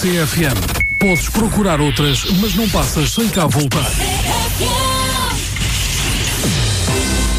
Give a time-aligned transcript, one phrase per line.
[0.00, 0.56] CFM.
[0.98, 3.86] Podes procurar outras, mas não passas sem cá voltar.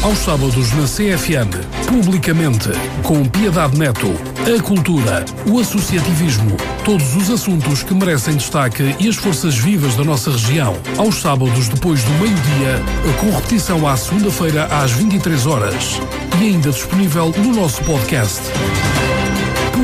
[0.00, 1.50] Aos sábados na CFM,
[1.88, 2.68] publicamente,
[3.02, 4.14] com Piedade Neto,
[4.46, 10.04] a cultura, o associativismo, todos os assuntos que merecem destaque e as forças vivas da
[10.04, 10.76] nossa região.
[10.98, 12.80] Aos sábados depois do meio-dia,
[13.20, 16.00] com repetição à segunda-feira às 23 horas
[16.40, 18.40] e ainda disponível no nosso podcast.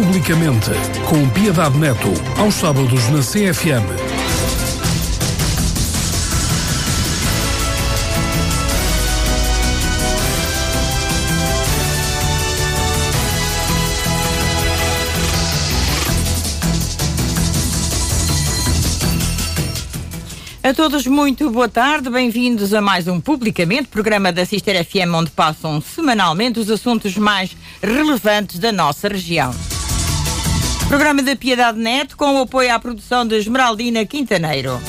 [0.01, 0.71] Publicamente,
[1.09, 3.83] com Piedade Neto, aos sábados na CFM.
[20.63, 25.31] A todos muito boa tarde, bem-vindos a mais um Publicamente, programa da Sister FM onde
[25.33, 29.53] passam semanalmente os assuntos mais relevantes da nossa região.
[30.89, 34.81] Programa da Piedade Neto com o apoio à produção de Esmeraldina Quintaneiro.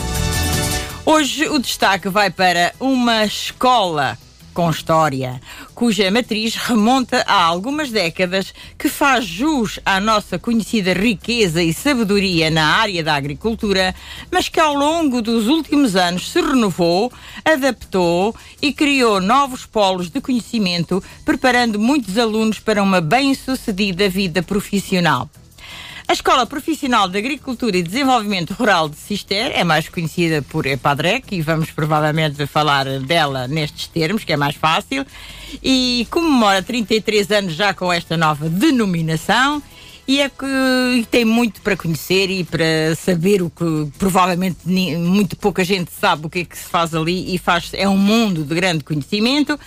[1.05, 4.17] Hoje o destaque vai para uma escola
[4.53, 5.42] com história,
[5.75, 12.50] cuja matriz remonta a algumas décadas, que faz jus à nossa conhecida riqueza e sabedoria
[12.50, 13.94] na área da agricultura,
[14.31, 17.11] mas que ao longo dos últimos anos se renovou,
[17.44, 25.30] adaptou e criou novos polos de conhecimento, preparando muitos alunos para uma bem-sucedida vida profissional.
[26.09, 31.35] A Escola Profissional de Agricultura e Desenvolvimento Rural de Cister é mais conhecida por EPADREC
[31.35, 35.05] e vamos provavelmente falar dela nestes termos, que é mais fácil,
[35.61, 39.61] e comemora 33 anos já com esta nova denominação
[40.07, 45.63] e é que tem muito para conhecer e para saber o que provavelmente muito pouca
[45.63, 48.55] gente sabe o que é que se faz ali e faz é um mundo de
[48.55, 49.59] grande conhecimento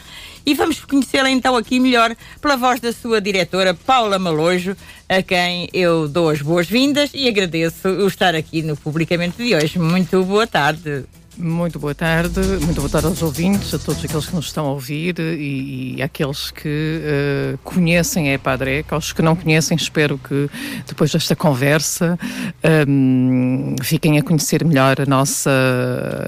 [0.44, 4.76] e vamos conhecê-la então aqui melhor pela voz da sua diretora Paula Malojo,
[5.08, 9.78] a quem eu dou as boas-vindas e agradeço o estar aqui no Publicamente de hoje.
[9.78, 11.04] Muito boa tarde.
[11.38, 14.72] Muito boa tarde, muito boa tarde aos ouvintes, a todos aqueles que nos estão a
[14.72, 20.50] ouvir e, e àqueles que uh, conhecem a EPADREC, aos que não conhecem, espero que
[20.87, 22.19] depois desta conversa
[22.87, 25.50] um, fiquem a conhecer melhor a nossa,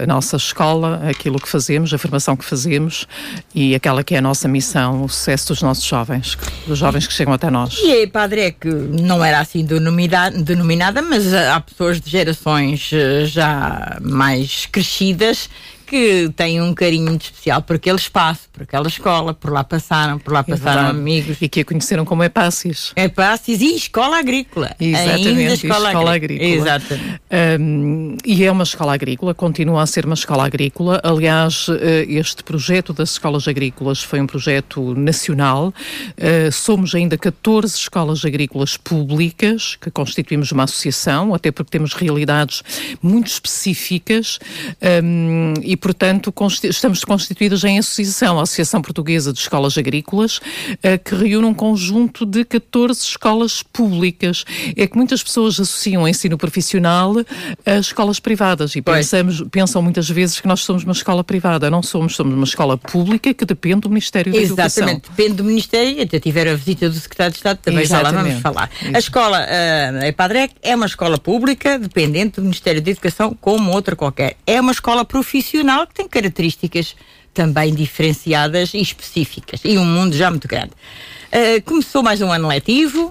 [0.02, 3.06] a nossa escola, aquilo que fazemos, a formação que fazemos
[3.54, 7.12] e aquela que é a nossa missão, o sucesso dos nossos jovens, dos jovens que
[7.12, 7.78] chegam até nós.
[7.84, 8.66] E a EPADREC
[9.02, 15.50] não era assim denominada, denominada mas há pessoas de gerações eh, já mais crescidas crescidas
[15.86, 20.32] que têm um carinho especial por aquele espaço, por aquela escola, por lá passaram, por
[20.32, 21.36] lá é passaram amigos.
[21.40, 22.92] E que a conheceram como Epácios.
[22.96, 24.74] Epácios e escola agrícola.
[24.80, 26.14] Exatamente, Ainda escola, escola agrícola.
[26.14, 26.76] agrícola.
[26.76, 27.20] Exatamente.
[27.60, 31.00] Um, e é uma escola agrícola, continua a ser uma escola agrícola.
[31.02, 35.72] Aliás, eh, este projeto das escolas agrícolas foi um projeto nacional.
[36.18, 42.62] Uh, somos ainda 14 escolas agrícolas públicas que constituímos uma associação, até porque temos realidades
[43.02, 44.38] muito específicas
[45.02, 46.32] um, e, portanto,
[46.64, 52.24] estamos constituídos em associação, a Associação Portuguesa de Escolas Agrícolas, uh, que reúne um conjunto
[52.26, 54.44] de 14 escolas públicas.
[54.76, 57.14] É que muitas pessoas associam o ensino profissional
[57.64, 61.70] a escolas privadas e pensamos, pensam muitas vezes que nós somos uma escola privada.
[61.70, 64.84] Não somos, somos uma escola pública que depende do Ministério da Exatamente, Educação.
[64.84, 66.02] Exatamente, depende do Ministério.
[66.02, 68.12] Até tiver a visita do Secretário de Estado, também Exatamente.
[68.12, 68.70] já lá vamos falar.
[68.80, 68.96] Isso.
[68.96, 73.96] A escola uh, EPADREC é uma escola pública, dependente do Ministério da Educação, como outra
[73.96, 74.36] qualquer.
[74.46, 76.94] É uma escola profissional que tem características
[77.32, 79.60] também diferenciadas e específicas.
[79.64, 80.70] E um mundo já muito grande.
[81.32, 83.10] Uh, começou mais um ano letivo,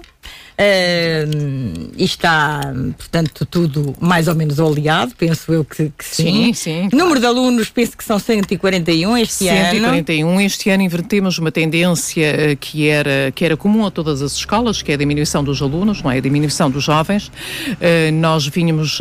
[0.54, 6.24] Uh, está, portanto, tudo mais ou menos oleado, penso eu que, que sim.
[6.24, 6.82] Sim, sim.
[6.92, 7.20] Número claro.
[7.20, 9.76] de alunos, penso que são 141 este 141.
[9.76, 9.96] ano.
[9.96, 10.40] 141.
[10.40, 14.80] Este ano invertemos uma tendência uh, que, era, que era comum a todas as escolas,
[14.80, 16.18] que é a diminuição dos alunos, não é?
[16.18, 17.28] A diminuição dos jovens.
[17.28, 19.00] Uh, nós vínhamos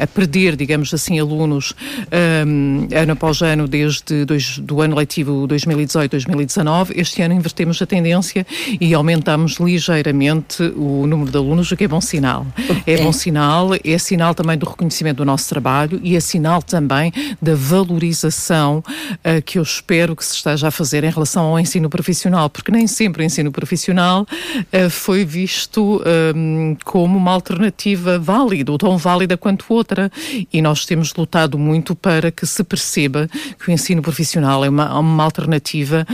[0.00, 1.74] a perder, digamos assim, alunos
[2.10, 6.92] ano após ano desde dois, do ano letivo 2018-2019.
[6.96, 8.46] Este ano invertemos a tendência
[8.80, 12.46] e aumentamos ligeiramente o número de alunos, o que é bom sinal.
[12.86, 16.62] É, é bom sinal, é sinal também do reconhecimento do nosso trabalho e é sinal
[16.62, 21.60] também da valorização uh, que eu espero que se esteja a fazer em relação ao
[21.60, 26.02] ensino profissional, porque nem sempre o ensino profissional uh, foi visto
[26.34, 30.10] um, como uma alternativa válida, ou tão válida quanto outra,
[30.52, 33.28] e nós temos lutado muito para que se perceba
[33.58, 36.06] que o ensino profissional é uma, uma alternativa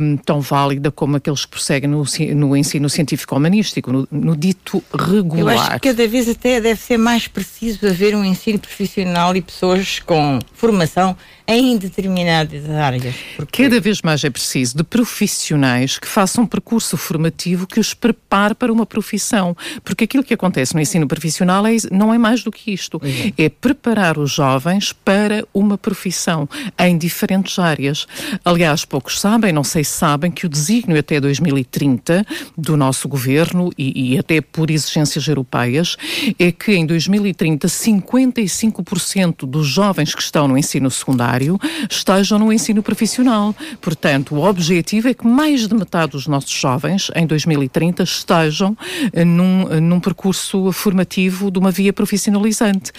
[0.00, 2.04] um, tão válida como aqueles que prosseguem no,
[2.34, 5.40] no ensino científico-humanístico básico, no, no, dito regular.
[5.40, 9.40] Eu acho que cada vez até deve ser mais preciso haver um ensino profissional e
[9.40, 11.16] pessoas com formação
[11.46, 13.14] em determinadas áreas.
[13.36, 13.64] Porque...
[13.64, 18.54] Cada vez mais é preciso de profissionais que façam um percurso formativo que os prepare
[18.54, 19.56] para uma profissão.
[19.84, 23.00] Porque aquilo que acontece no ensino profissional é, não é mais do que isto.
[23.02, 23.32] Uhum.
[23.36, 26.48] É preparar os jovens para uma profissão
[26.78, 28.06] em diferentes áreas.
[28.44, 32.24] Aliás, poucos sabem, não sei se sabem, que o desígnio até 2030
[32.56, 35.96] do nosso governo e, e até por exigências europeias
[36.38, 41.58] é que em 2030 55% dos jovens que estão no ensino secundário secundário
[41.90, 43.54] estejam no ensino profissional.
[43.80, 48.76] Portanto, o objetivo é que mais de metade dos nossos jovens, em 2030, estejam
[49.12, 52.92] eh, num, eh, num percurso formativo de uma via profissionalizante.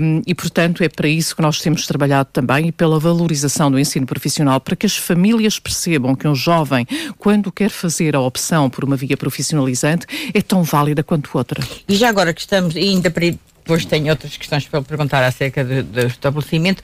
[0.00, 3.78] Um, e, portanto, é para isso que nós temos trabalhado também e pela valorização do
[3.78, 6.86] ensino profissional, para que as famílias percebam que um jovem,
[7.18, 11.62] quando quer fazer a opção por uma via profissionalizante, é tão válida quanto outra.
[11.88, 13.10] E já agora que estamos, ainda
[13.66, 16.82] depois tenho outras questões para perguntar acerca do, do estabelecimento.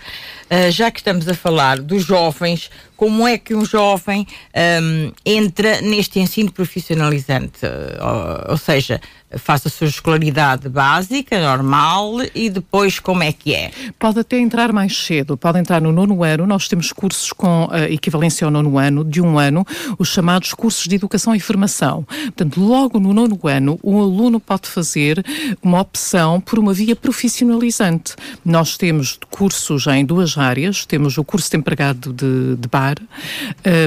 [0.52, 5.80] Uh, já que estamos a falar dos jovens, como é que um jovem um, entra
[5.80, 7.64] neste ensino profissionalizante?
[7.64, 9.00] Uh, ou, ou, seja,
[9.38, 13.70] faz a sua escolaridade básica, normal, e depois como é que é?
[13.98, 16.46] Pode até entrar mais cedo, pode entrar no nono ano.
[16.46, 19.66] Nós temos cursos com uh, equivalência ao nono ano, de um ano,
[19.98, 22.04] os chamados cursos de educação e formação.
[22.04, 25.24] Portanto, logo no nono ano, o aluno pode fazer
[25.62, 28.14] uma opção por uma via profissionalizante.
[28.44, 32.96] Nós temos cursos em duas áreas, temos o curso de empregado de, de bar,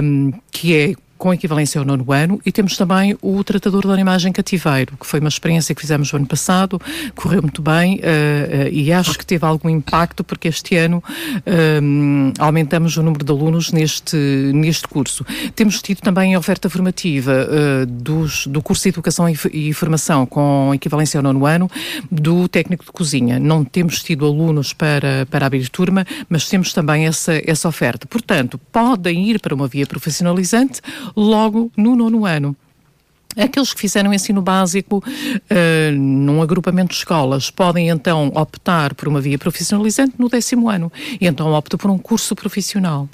[0.02, 4.32] um, que é com equivalência ao nono ano, e temos também o tratador da imagem
[4.32, 6.80] cativeiro, que foi uma experiência que fizemos no ano passado,
[7.16, 11.04] correu muito bem uh, uh, e acho que teve algum impacto porque este ano
[11.38, 14.16] uh, aumentamos o número de alunos neste,
[14.54, 15.26] neste curso.
[15.56, 17.48] Temos tido também a oferta formativa
[17.88, 21.72] dos, do curso de Educação e, e Formação com equivalência ao nono ano
[22.12, 23.40] do técnico de cozinha.
[23.40, 28.06] Não temos tido alunos para, para abrir turma, mas temos também essa, essa oferta.
[28.06, 30.82] Portanto, podem ir para uma via profissionalizante
[31.16, 32.56] logo no nono ano.
[33.38, 39.20] Aqueles que fizeram ensino básico uh, num agrupamento de escolas podem então optar por uma
[39.20, 43.10] via profissionalizante no décimo ano e então optam por um curso profissional.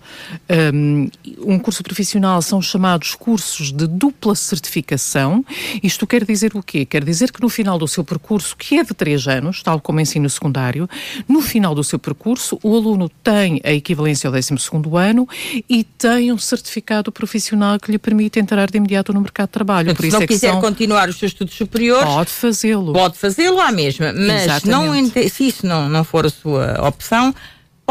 [0.73, 1.09] Um,
[1.39, 5.43] um curso profissional são chamados cursos de dupla certificação.
[5.81, 6.85] Isto quer dizer o quê?
[6.85, 9.99] Quer dizer que no final do seu percurso, que é de três anos, tal como
[9.99, 10.89] ensino secundário,
[11.27, 15.27] no final do seu percurso o aluno tem a equivalência ao décimo segundo ano
[15.69, 19.95] e tem um certificado profissional que lhe permite entrar de imediato no mercado de trabalho.
[19.95, 22.93] Por se não quiser continuar os seus estudos superiores, pode fazê-lo.
[22.93, 24.93] Pode fazê-lo à mesma, mas não,
[25.29, 27.33] se isso não, não for a sua opção,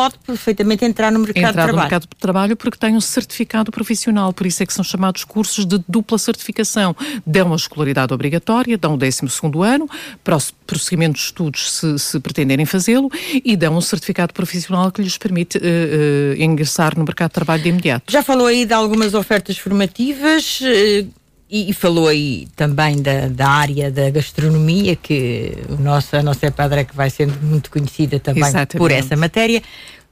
[0.01, 1.77] pode perfeitamente entrar no mercado entrar de trabalho.
[1.77, 5.25] no mercado de trabalho porque tem um certificado profissional, por isso é que são chamados
[5.25, 6.97] cursos de dupla certificação.
[7.27, 9.21] Dão a escolaridade obrigatória, dão o 12
[9.63, 9.87] ano,
[10.25, 13.11] para o prosseguimento de estudos se, se pretenderem fazê-lo,
[13.45, 17.63] e dão um certificado profissional que lhes permite uh, uh, ingressar no mercado de trabalho
[17.63, 18.11] de imediato.
[18.11, 20.61] Já falou aí de algumas ofertas formativas.
[20.63, 21.20] Uh,
[21.51, 26.47] e, falou aí também da, da área da gastronomia, que o nosso, a nossa
[26.85, 28.79] que vai sendo muito conhecida também Exatamente.
[28.79, 29.61] por essa matéria.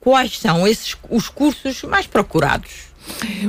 [0.01, 2.88] Quais são esses os cursos mais procurados?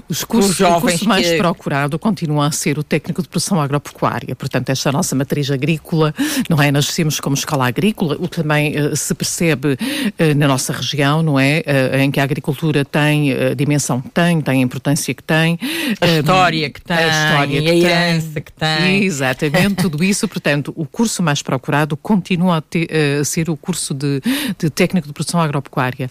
[0.08, 1.38] Os cursos, Os jovens o curso mais que...
[1.38, 4.36] procurado continua a ser o técnico de produção agropecuária.
[4.36, 6.14] Portanto, esta é nossa matriz agrícola,
[6.50, 6.72] não é?
[6.72, 11.40] Nascemos como escola agrícola, o que também uh, se percebe uh, na nossa região, não
[11.40, 11.64] é?
[11.66, 15.60] Uh, em que a agricultura tem a dimensão que tem, tem a importância que tem.
[16.02, 18.44] A história que tem, a, história que a herança tem.
[18.44, 19.04] que tem.
[19.04, 20.28] Exatamente, tudo isso.
[20.28, 22.88] Portanto, o curso mais procurado continua a, ter,
[23.20, 24.22] a ser o curso de,
[24.58, 26.10] de, técnico de produção agropecuária.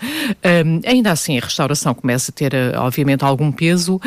[0.87, 4.00] Ainda assim, a restauração começa a ter, obviamente, algum algum peso.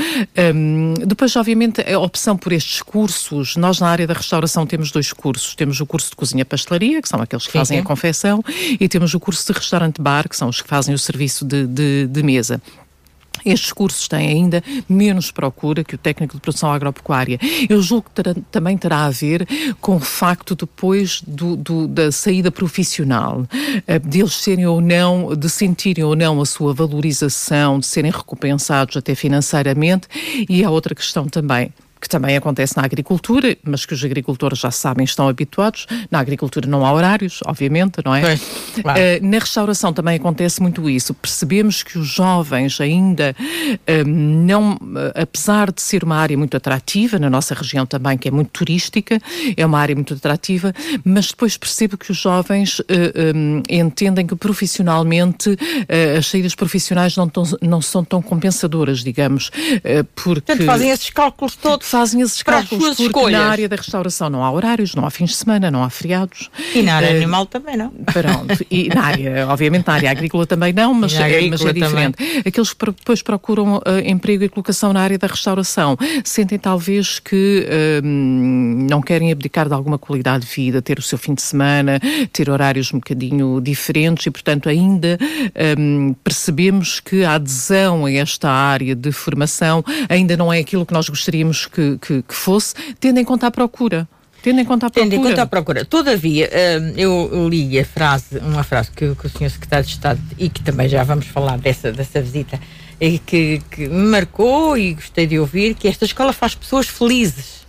[0.53, 5.13] Um, depois, obviamente, a opção por estes cursos, nós na área da restauração temos dois
[5.13, 5.55] cursos.
[5.55, 7.81] Temos o curso de cozinha-pastelaria, que são aqueles que sim, fazem sim.
[7.81, 8.43] a confecção,
[8.79, 12.07] e temos o curso de restaurante-bar, que são os que fazem o serviço de, de,
[12.07, 12.61] de mesa.
[13.45, 17.39] Estes cursos têm ainda menos procura que o técnico de produção agropecuária.
[17.69, 19.47] Eu julgo que terá, também terá a ver
[19.79, 25.49] com o facto depois do, do, da saída profissional, uh, deles serem ou não, de
[25.49, 30.07] sentirem ou não a sua valorização, de serem recompensados até financeiramente.
[30.47, 34.71] E há outra questão também que também acontece na agricultura, mas que os agricultores já
[34.71, 35.85] sabem, estão habituados.
[36.09, 38.21] Na agricultura não há horários, obviamente, não é?
[38.81, 38.99] claro.
[38.99, 41.13] uh, na restauração também acontece muito isso.
[41.13, 47.19] Percebemos que os jovens ainda uh, não, uh, apesar de ser uma área muito atrativa,
[47.19, 49.19] na nossa região também, que é muito turística,
[49.55, 50.73] é uma área muito atrativa,
[51.05, 52.81] mas depois percebo que os jovens
[53.35, 55.55] um, entendem que profissionalmente
[56.17, 59.51] as saídas profissionais não, tão, não são tão compensadoras, digamos,
[60.15, 60.41] porque...
[60.41, 63.39] Portanto, fazem esses cálculos todos fazem esses para as cálculos, suas porque escolhas.
[63.41, 66.49] na área da restauração não há horários, não há fins de semana, não há feriados.
[66.73, 67.89] E na área Eh, animal também não.
[67.89, 68.65] Pronto.
[68.71, 72.15] E na área, obviamente, na área agrícola também não, mas, é, mas é diferente.
[72.45, 77.67] Aqueles que depois procuram eh, emprego e colocação na área da restauração sentem talvez que
[78.03, 81.99] hum, não querem abdicar de alguma qualidade de vida, ter o seu fim de semana,
[82.31, 85.17] ter horários um bocadinho diferentes e, portanto, ainda
[85.77, 90.93] hum, percebemos que a adesão a esta área de formação ainda não é aquilo que
[90.93, 94.07] nós gostaríamos que, que, que fosse, tendo em conta a procura.
[94.41, 95.09] Tendo em conta a procura.
[95.09, 95.85] Tendo em conta a procura.
[95.85, 96.49] Todavia,
[96.81, 99.51] hum, eu li a frase, uma frase que, que o Sr.
[99.51, 102.59] Secretário de Estado, e que também já vamos falar dessa, dessa visita,
[102.99, 107.61] e que, que me marcou e gostei de ouvir, que esta escola faz pessoas felizes.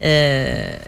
[0.00, 0.80] Eh,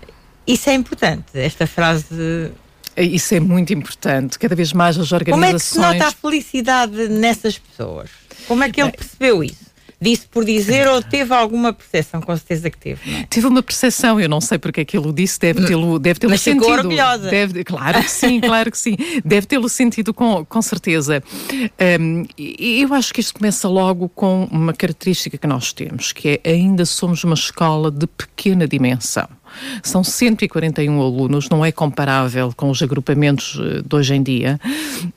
[0.46, 2.52] isso é importante, esta frase.
[2.96, 4.38] Isso é muito importante.
[4.38, 5.62] Cada vez mais as Como é que organizações.
[5.62, 8.10] se nota a felicidade nessas pessoas?
[8.46, 9.65] Como é que ele percebeu isso?
[10.00, 12.20] Disse por dizer ou teve alguma percepção?
[12.20, 13.24] Com certeza que teve, é?
[13.30, 16.20] Tive uma percepção, eu não sei porque é que ele o disse, deve tê-lo deve
[16.20, 16.78] tê Mas ficou sentido.
[16.78, 17.30] orgulhosa.
[17.30, 18.96] Deve, claro que sim, claro que sim.
[19.24, 21.22] Deve tê-lo sentido com, com certeza.
[22.38, 26.50] E eu acho que isto começa logo com uma característica que nós temos, que é
[26.50, 29.28] ainda somos uma escola de pequena dimensão.
[29.82, 34.60] São 141 alunos, não é comparável com os agrupamentos eh, de hoje em dia.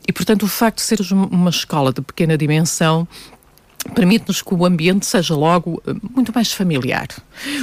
[0.07, 3.07] E, portanto, o facto de seres uma escola de pequena dimensão
[3.93, 7.07] permite-nos que o ambiente seja logo eh, muito mais familiar.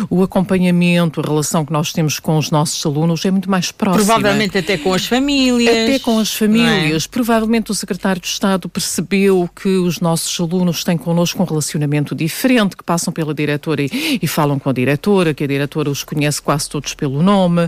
[0.09, 4.05] O acompanhamento, a relação que nós temos com os nossos alunos é muito mais próxima.
[4.05, 5.71] Provavelmente até com as famílias.
[5.71, 6.39] Até com as é?
[6.39, 7.07] famílias.
[7.07, 12.77] Provavelmente o secretário de Estado percebeu que os nossos alunos têm connosco um relacionamento diferente,
[12.77, 16.41] que passam pela diretora e, e falam com a diretora, que a diretora os conhece
[16.41, 17.63] quase todos pelo nome.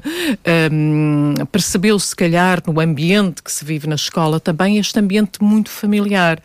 [0.72, 5.70] Hum, percebeu, se calhar, no ambiente que se vive na escola, também este ambiente muito
[5.70, 6.42] familiar.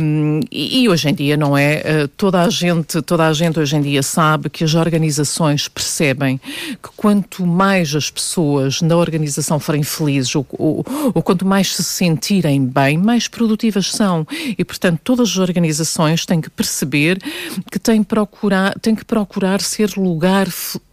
[0.00, 3.58] Hum, e, e hoje em dia não é eh, toda a gente, toda a gente
[3.58, 6.38] hoje em dia sabe que as organizações percebem
[6.82, 10.84] que quanto mais as pessoas na organização forem felizes ou, ou,
[11.14, 14.26] ou quanto mais se sentirem bem, mais produtivas são.
[14.58, 17.18] E, portanto, todas as organizações têm que perceber
[17.70, 20.48] que têm, procurar, têm que procurar ser lugar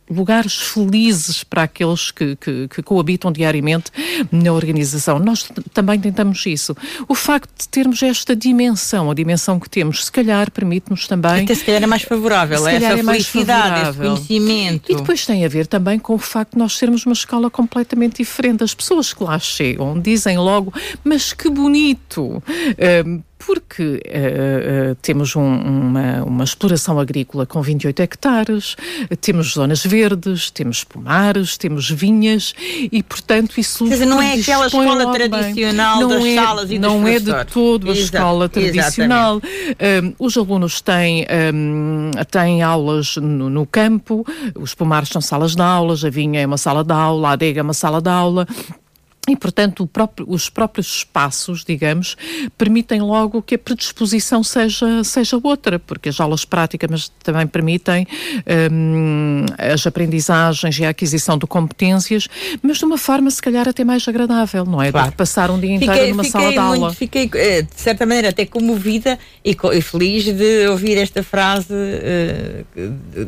[0.10, 3.92] lugares felizes para aqueles que, que, que coabitam diariamente
[4.32, 5.20] na organização.
[5.20, 6.76] Nós também tentamos isso.
[7.08, 11.56] O facto de termos esta dimensão, a dimensão que temos, se calhar permite-nos também Até
[11.56, 14.92] se calhar é mais favorável, Se essa é mais felicidade, esse conhecimento.
[14.92, 18.18] e depois tem a ver também com o facto de nós sermos uma escola completamente
[18.18, 18.64] diferente.
[18.64, 20.74] As pessoas que lá chegam dizem logo,
[21.04, 22.42] mas que bonito!
[22.80, 28.76] Ahm, porque eh, eh, temos um- uma, uma exploração agrícola com 28 hectares,
[29.22, 32.54] temos zonas verdes, temos pomares, temos vinhas
[32.92, 36.80] e, portanto, isso Quer dizer, não é aquela escola tradicional Não das é- salas e
[36.80, 39.38] dos Não é de todo a Exa- escola tradicional.
[39.38, 44.26] Um, os alunos têm, um, têm aulas no, no campo,
[44.56, 47.60] os pomares são salas de aulas, a vinha é uma sala de aula, a adega
[47.60, 48.48] é uma sala de aula.
[49.30, 52.16] E, portanto, o próprio- os próprios espaços, digamos,
[52.58, 58.08] permitem logo que a predisposição seja, seja outra, porque as aulas práticas mas também permitem
[58.72, 62.28] hum, as aprendizagens e a aquisição de competências,
[62.62, 64.88] mas de uma forma, se calhar, até mais agradável, não é?
[64.88, 65.12] Do Claro.
[65.12, 66.94] que passar um dia inteiro Fiquei, numa sala fiquei de muito, aula.
[66.94, 72.64] fiquei, eh, de certa maneira, até comovida e, e feliz de ouvir esta frase eh,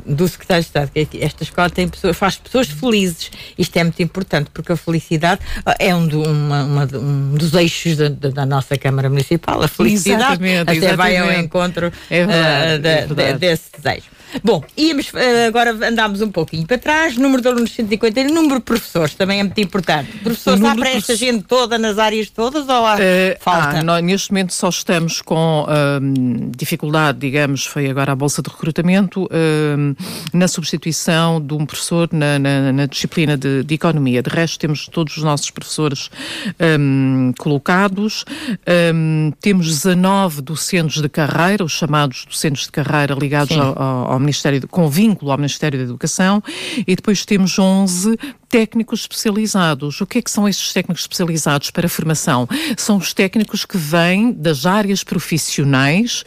[0.06, 3.32] do secretário de Estado, que é esta escola tem pessoas, faz pessoas felizes.
[3.58, 7.54] Isto é muito importante, porque a felicidade ah, é um, do- uma- uma um dos
[7.54, 9.62] eixos da, da- nossa Câmara Municipal.
[9.62, 11.46] A felicidade Exatamente, até vai ao exatamente.
[11.46, 14.06] encontro É verdade, ah, é da- desse desejo.
[14.44, 18.56] Bom, íamos, eh, agora andámos um pouquinho para trás, número de alunos 150 e número
[18.60, 20.12] de professores, também é muito importante.
[20.20, 23.80] Professores, há para esta gente toda, nas áreas todas, ou há Eh, falta?
[23.80, 25.66] ah, nós, neste momento só estamos com
[26.02, 29.96] hum, dificuldade, digamos, foi agora a bolsa de recrutamento, hum,
[30.34, 34.22] na substituição de um professor na, na- na disciplina de, de economia.
[34.22, 36.10] De resto, temos todos os nossos professores
[36.80, 38.26] hum, colocados.
[38.94, 43.60] Hum, temos 19 docentes de carreira, os chamados docentes de carreira ligados Sim.
[43.60, 46.44] ao, ao- ao Ministério, com vínculo ao Ministério da Educação,
[46.86, 48.18] e depois temos 11
[48.50, 50.02] técnicos especializados.
[50.02, 52.48] O que é que são estes técnicos especializados para a formação?
[52.76, 56.24] São os técnicos que vêm das áreas profissionais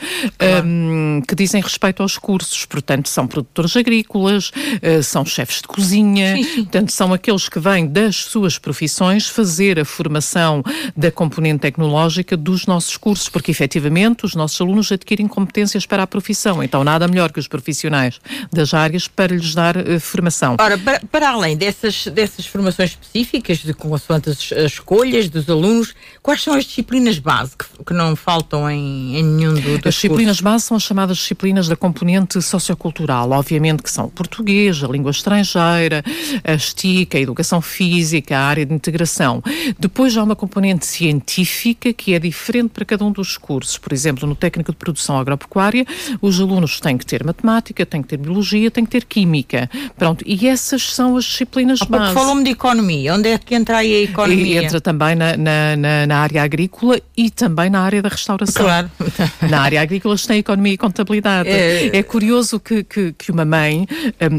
[0.65, 2.65] hum, que dizem respeito aos cursos.
[2.65, 6.63] Portanto, são produtores agrícolas, eh, são chefes de cozinha, Sim, sim.
[6.63, 10.63] portanto, são aqueles que vêm das suas profissões fazer a formação
[10.97, 16.07] da componente tecnológica dos nossos cursos, porque efetivamente os nossos alunos adquirem competências para a
[16.07, 16.63] profissão.
[16.63, 18.21] Então, nada melhor que os profissionais
[18.53, 20.57] das áreas para lhes dar eh, formação.
[20.61, 25.95] Ora, para, para além dessas, dessas formações específicas, de consoante as, as escolhas dos alunos,
[26.23, 29.95] quais são as disciplinas base que, que não faltam em, em nenhum do, dos As
[29.95, 30.41] disciplinas cursos?
[30.41, 35.11] base são as chamadas disciplinas da componente sociocultural, obviamente que são o português, a língua
[35.11, 36.05] estrangeira,
[36.45, 39.43] a estica, a educação física, a área de integração.
[39.79, 43.79] Depois há uma componente científica que é diferente para cada um dos cursos.
[43.79, 45.87] Por exemplo, no técnico de produção agropecuária,
[46.21, 49.71] os alunos têm que ter matemática, têm que ter biologia, têm que ter química.
[49.97, 52.15] Pronto, e essas são as disciplinas ah, base.
[52.15, 53.15] Falou-me de economia.
[53.15, 54.61] Onde é que entra aí a economia?
[54.61, 58.63] E entra também na, na, na, área agrícola e também na área da restauração.
[58.63, 58.91] Claro.
[59.49, 61.49] Na área agrícola tem economia e contabilidade.
[61.49, 63.87] É, é curioso que, que, que, uma mãe,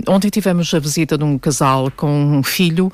[0.07, 2.91] um, ontem tivemos a visita de um casal com um filho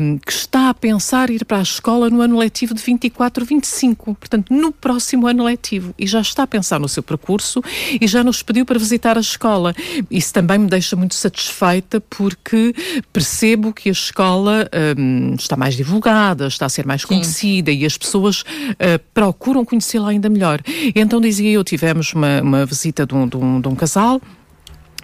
[0.00, 4.14] um, que está a pensar ir para a escola no ano letivo de 24, 25,
[4.14, 7.62] portanto, no próximo ano letivo, e já está a pensar no seu percurso
[8.00, 9.74] e já nos pediu para visitar a escola.
[10.10, 12.74] Isso também me deixa muito satisfeita porque
[13.12, 14.68] percebo que a escola
[14.98, 17.78] um, está mais divulgada, está a ser mais conhecida Sim.
[17.78, 20.60] e as pessoas uh, procuram conhecê-la ainda melhor.
[20.94, 24.20] Então, dizia eu, tivemos uma, uma visita de um, de um, de um casal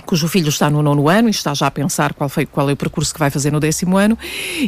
[0.09, 2.73] cujo filho está no nono ano e está já a pensar qual, foi, qual é
[2.73, 4.17] o percurso que vai fazer no décimo ano.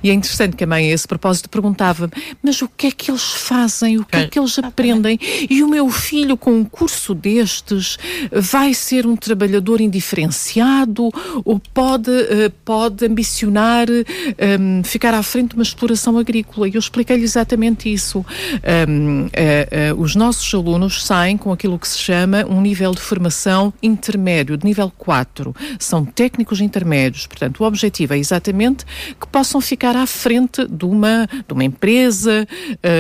[0.05, 2.11] E é interessante que a mãe, a esse propósito, perguntava:
[2.43, 3.99] Mas o que é que eles fazem?
[3.99, 5.19] O que é que eles aprendem?
[5.49, 7.97] E o meu filho, com um curso destes,
[8.31, 11.09] vai ser um trabalhador indiferenciado
[11.43, 16.69] ou pode, uh, pode ambicionar um, ficar à frente de uma exploração agrícola?
[16.69, 18.19] E eu expliquei-lhe exatamente isso.
[18.19, 23.01] Um, uh, uh, os nossos alunos saem com aquilo que se chama um nível de
[23.01, 28.85] formação intermédio, de nível 4 quatro são técnicos intermédios, portanto, o objetivo é exatamente
[29.19, 32.47] que possam ficar à frente de uma, de uma empresa,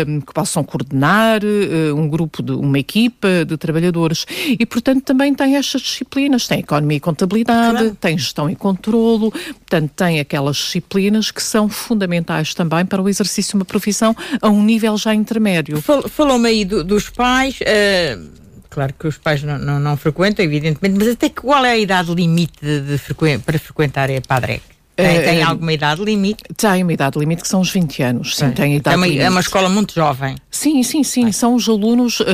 [0.06, 4.25] um, que possam coordenar uh, um grupo, de uma equipa de trabalhadores.
[4.46, 7.96] E, portanto, também tem estas disciplinas: tem economia e contabilidade, claro.
[8.00, 13.52] tem gestão e controlo, portanto, tem aquelas disciplinas que são fundamentais também para o exercício
[13.52, 15.82] de uma profissão a um nível já intermédio.
[16.08, 17.58] Falou-me aí do, dos pais.
[17.60, 18.40] Uh
[18.71, 22.15] Claro que os pais não, não, não, frequentam, evidentemente, mas até qual é a idade
[22.15, 23.39] limite de, de frequ...
[23.45, 24.62] para frequentar a PADREC?
[25.02, 26.42] Tem, tem, alguma idade limite?
[26.57, 28.37] Tem uma idade limite que são os 20 anos.
[28.37, 29.25] Sim, tem idade é, uma, limite.
[29.25, 30.37] é uma escola muito jovem.
[30.50, 31.33] Sim, sim, sim.
[31.33, 32.25] São os alunos, uh,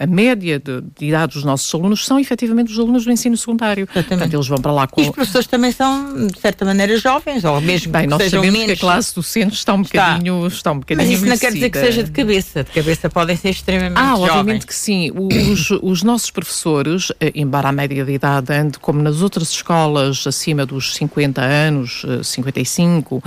[0.00, 3.84] a média de, de, idade dos nossos alunos são efetivamente os alunos do ensino secundário.
[3.84, 4.08] Exatamente.
[4.08, 5.00] Portanto, eles vão para lá com.
[5.00, 8.40] E os professores também são, de certa maneira, jovens, ou mesmo Bem, que nós sejam
[8.40, 8.78] sabemos menos.
[8.78, 10.46] que a classe docente está um bocadinho.
[10.46, 10.56] Está.
[10.56, 12.64] está um bocadinho Mas isso não quer dizer que seja de cabeça.
[12.64, 14.30] De cabeça podem ser extremamente ah, jovens.
[14.30, 15.10] obviamente que sim.
[15.14, 20.26] Os, os nossos professores, eh, embora a média de idade ande como nas outras escolas
[20.26, 21.87] acima dos 50 anos,
[22.22, 23.22] 55 35,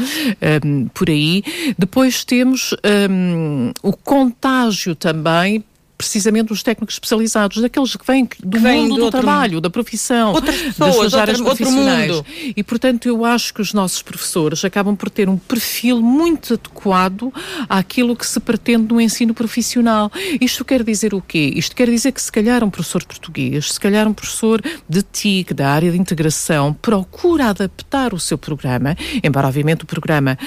[0.64, 1.44] um, por aí.
[1.78, 2.76] Depois temos
[3.10, 5.64] um, o contágio também
[6.02, 9.62] precisamente dos técnicos especializados, daqueles que vêm do que vem mundo do, do trabalho, mundo.
[9.62, 12.24] da profissão, outras pessoas, das áreas profissionais.
[12.56, 17.32] E, portanto, eu acho que os nossos professores acabam por ter um perfil muito adequado
[17.70, 20.12] àquilo que se pretende no ensino profissional.
[20.40, 21.54] Isto quer dizer o quê?
[21.56, 25.04] Isto quer dizer que, se calhar, um professor de português, se calhar um professor de
[25.04, 30.38] TIC, da área de integração, procura adaptar o seu programa, embora, obviamente, o programa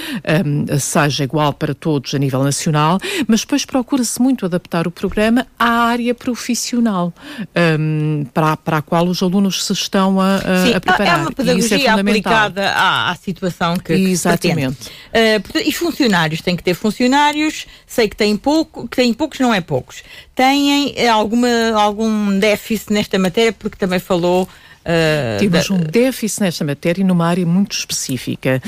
[0.44, 5.43] um, seja igual para todos a nível nacional, mas depois procura-se muito adaptar o programa
[5.58, 7.12] à área profissional
[7.78, 11.18] um, para, para a qual os alunos se estão a, a, Sim, a preparar.
[11.18, 14.90] É uma pedagogia é aplicada à, à, situação que, Exatamente.
[15.12, 19.38] Que uh, e funcionários, tem que ter funcionários, sei que têm pouco, que têm poucos,
[19.40, 20.02] não é poucos.
[20.34, 24.48] Têm eh, alguma, algum déficit nesta matéria, porque também falou
[24.84, 25.74] Uh, Temos da...
[25.74, 28.62] um déficit nesta matéria numa área muito específica.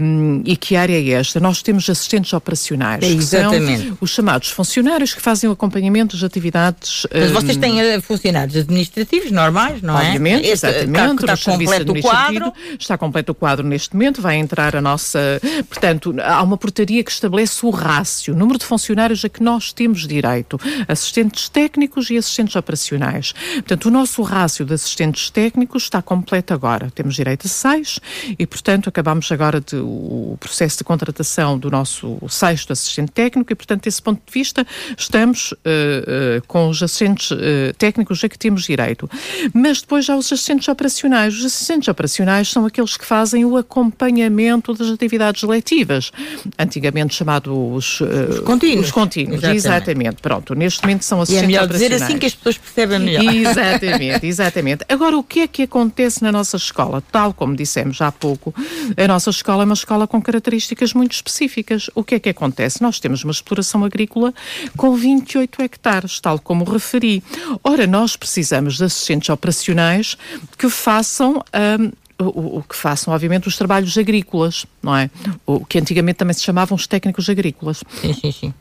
[0.00, 1.40] Um, e que área é esta?
[1.40, 3.82] Nós temos assistentes operacionais, é, exatamente.
[3.82, 7.06] que são os chamados funcionários que fazem o acompanhamento das atividades.
[7.12, 10.08] Mas um, vocês têm uh, funcionários administrativos normais, não é?
[10.08, 11.20] Obviamente, Esse, exatamente.
[11.20, 12.52] Está, está completo o quadro.
[12.78, 15.40] Está completo o quadro neste momento, vai entrar a nossa.
[15.68, 19.72] Portanto, há uma portaria que estabelece o rácio, o número de funcionários a que nós
[19.72, 23.32] temos direito, assistentes técnicos e assistentes operacionais.
[23.54, 26.90] Portanto, o nosso rácio de assistentes técnicos técnicos está completo agora.
[26.92, 28.00] Temos direito a seis
[28.36, 33.54] e, portanto, acabamos agora de, o processo de contratação do nosso sexto assistente técnico e,
[33.54, 34.66] portanto, desse ponto de vista,
[34.98, 37.36] estamos uh, uh, com os assistentes uh,
[37.78, 39.08] técnicos a que temos direito.
[39.54, 41.38] Mas depois há os assistentes operacionais.
[41.38, 46.10] Os assistentes operacionais são aqueles que fazem o acompanhamento das atividades letivas,
[46.58, 48.86] antigamente chamados os, os contínuos.
[48.86, 49.56] Os contínuos, exatamente.
[49.56, 50.16] exatamente.
[50.22, 51.82] Pronto, neste momento são assistentes operacionais.
[51.82, 53.22] E é melhor dizer assim que as pessoas percebem melhor.
[53.32, 54.84] Exatamente, exatamente.
[54.88, 57.02] Agora, o que que é que acontece na nossa escola?
[57.12, 58.54] Tal como dissemos há pouco,
[58.96, 61.90] a nossa escola é uma escola com características muito específicas.
[61.94, 62.80] O que é que acontece?
[62.80, 64.32] Nós temos uma exploração agrícola
[64.78, 67.22] com 28 hectares, tal como referi.
[67.62, 70.16] Ora, nós precisamos de assistentes operacionais
[70.56, 71.44] que façam.
[71.80, 75.10] Hum, o, o, que façam, obviamente, os trabalhos agrícolas, não é?
[75.44, 77.82] O que antigamente também se chamavam os técnicos agrícolas.
[78.00, 78.54] Sim, sim, sim.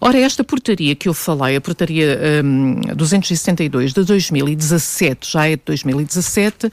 [0.00, 5.62] Ora, esta portaria que eu falei, a portaria um, 262 de 2017, já é de
[5.66, 6.70] 2017,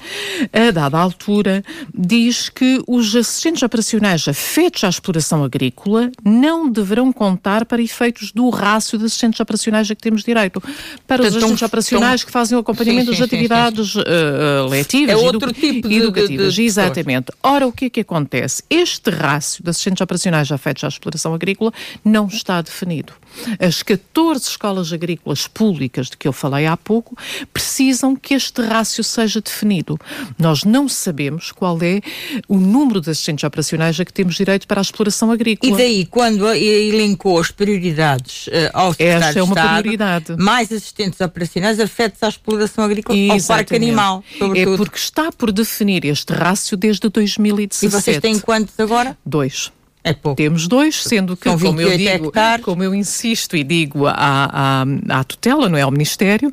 [0.53, 7.65] a dada altura, diz que os assistentes operacionais afetos à exploração agrícola não deverão contar
[7.65, 10.61] para efeitos do rácio de assistentes operacionais a que temos direito.
[11.07, 15.17] Para os assistentes operacionais que fazem o acompanhamento sim, sim, das atividades uh, letivas, é
[15.17, 17.31] outro tipo de, De, de, exatamente.
[17.41, 18.63] Ora, o que é que acontece?
[18.69, 21.71] Este rácio de assistentes operacionais afetos à exploração agrícola
[22.03, 23.13] não está definido.
[23.59, 27.17] As 14 escolas agrícolas públicas de que eu falei há pouco
[27.53, 29.99] precisam que este rácio seja definido.
[30.37, 32.01] Nós não sabemos qual é
[32.47, 35.73] o número de assistentes operacionais a que temos direito para a exploração agrícola.
[35.73, 40.35] E daí, quando elencou as prioridades uh, ao Esta é uma Estado, prioridade.
[40.37, 43.41] Mais assistentes operacionais afetos à exploração agrícola Exatamente.
[43.41, 44.23] ao parque animal.
[44.37, 44.73] Sobretudo.
[44.73, 47.85] É porque está por definir este rácio desde 2017.
[47.85, 49.17] E vocês têm quantos agora?
[49.25, 49.71] Dois.
[50.03, 50.37] É pouco.
[50.37, 52.63] Temos dois, sendo que, como eu digo, hectares.
[52.63, 56.51] como eu insisto e digo à, à, à tutela, não é ao Ministério,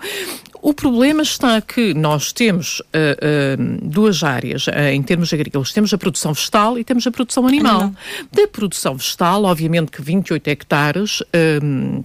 [0.65, 5.75] o problema está que nós temos uh, uh, duas áreas uh, em termos agrícolas.
[5.75, 7.83] Temos a produção vegetal e temos a produção animal.
[7.83, 7.95] animal.
[8.33, 11.23] Da produção vegetal, obviamente que 28 hectares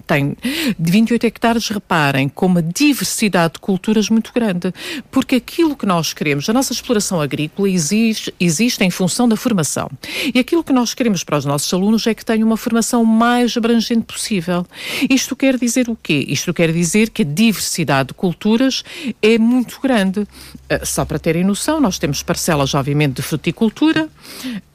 [0.06, 0.36] tem...
[0.78, 4.74] De 28 hectares, reparem, com uma diversidade de culturas muito grande.
[5.10, 9.90] Porque aquilo que nós queremos, a nossa exploração agrícola existe, existe em função da formação.
[10.34, 13.56] E aquilo que nós queremos para os nossos alunos é que tenham uma formação mais
[13.56, 14.66] abrangente possível.
[15.08, 16.26] Isto quer dizer o quê?
[16.28, 18.82] Isto quer dizer que a diversidade de culturas culturas
[19.22, 20.20] é muito grande.
[20.20, 24.08] Uh, só para terem noção, nós temos parcelas, obviamente, de fruticultura,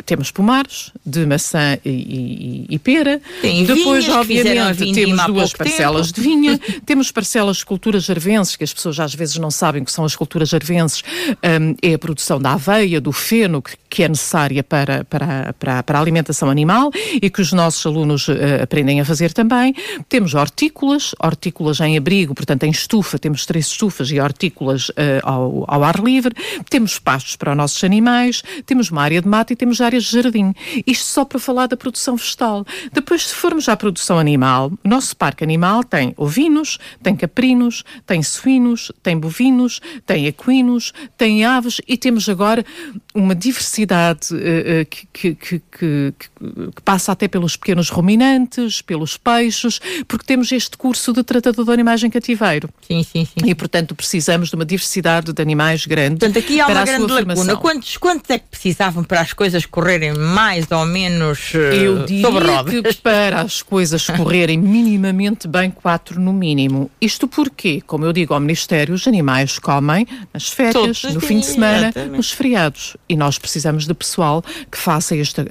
[0.05, 3.21] temos pomares de maçã e, e, e pera.
[3.41, 6.21] Tem Depois, vinhas, obviamente, temos duas parcelas tempo.
[6.21, 9.91] de vinha, temos parcelas de culturas jarvenses, que as pessoas às vezes não sabem que
[9.91, 11.03] são as culturas jarvenses.
[11.43, 15.81] Um, é a produção da aveia, do feno, que, que é necessária para, para, para,
[15.81, 19.73] para, a alimentação animal e que os nossos alunos uh, aprendem a fazer também.
[20.07, 25.65] Temos hortícolas, hortícolas em abrigo, portanto, em estufa, temos três estufas e hortícolas uh, ao,
[25.67, 26.35] ao ar livre.
[26.69, 30.03] Temos pastos para os nossos animais, temos uma área de mata e temos área áreas
[30.03, 30.53] de jardim.
[30.85, 32.65] Isto só para falar da produção vegetal.
[32.91, 38.21] Depois, se formos à produção animal, o nosso parque animal tem ovinos, tem caprinos, tem
[38.21, 42.65] suínos, tem bovinos, tem equinos, tem aves e temos agora
[43.13, 49.79] uma diversidade uh, uh, que, que, que, que, passa até pelos pequenos ruminantes, pelos peixes,
[50.07, 52.69] porque temos este curso de tratador de animais em cativeiro.
[52.87, 53.49] Sim, sim, sim.
[53.49, 56.19] E, portanto, precisamos de uma diversidade de animais grande.
[56.19, 57.57] Portanto, aqui há uma grande lacuna.
[57.57, 59.85] Quantos, quantos é que precisavam para as coisas correrem?
[59.85, 62.95] correrem mais ou menos uh, Eu diria sobre rodas.
[62.95, 66.89] que para as coisas correrem minimamente bem, quatro no mínimo.
[66.99, 71.39] Isto porque, como eu digo ao Ministério, os animais comem nas férias, Todos no fim
[71.39, 72.17] de semana, exatamente.
[72.17, 72.97] nos feriados.
[73.07, 75.45] E nós precisamos de pessoal que faça este uh,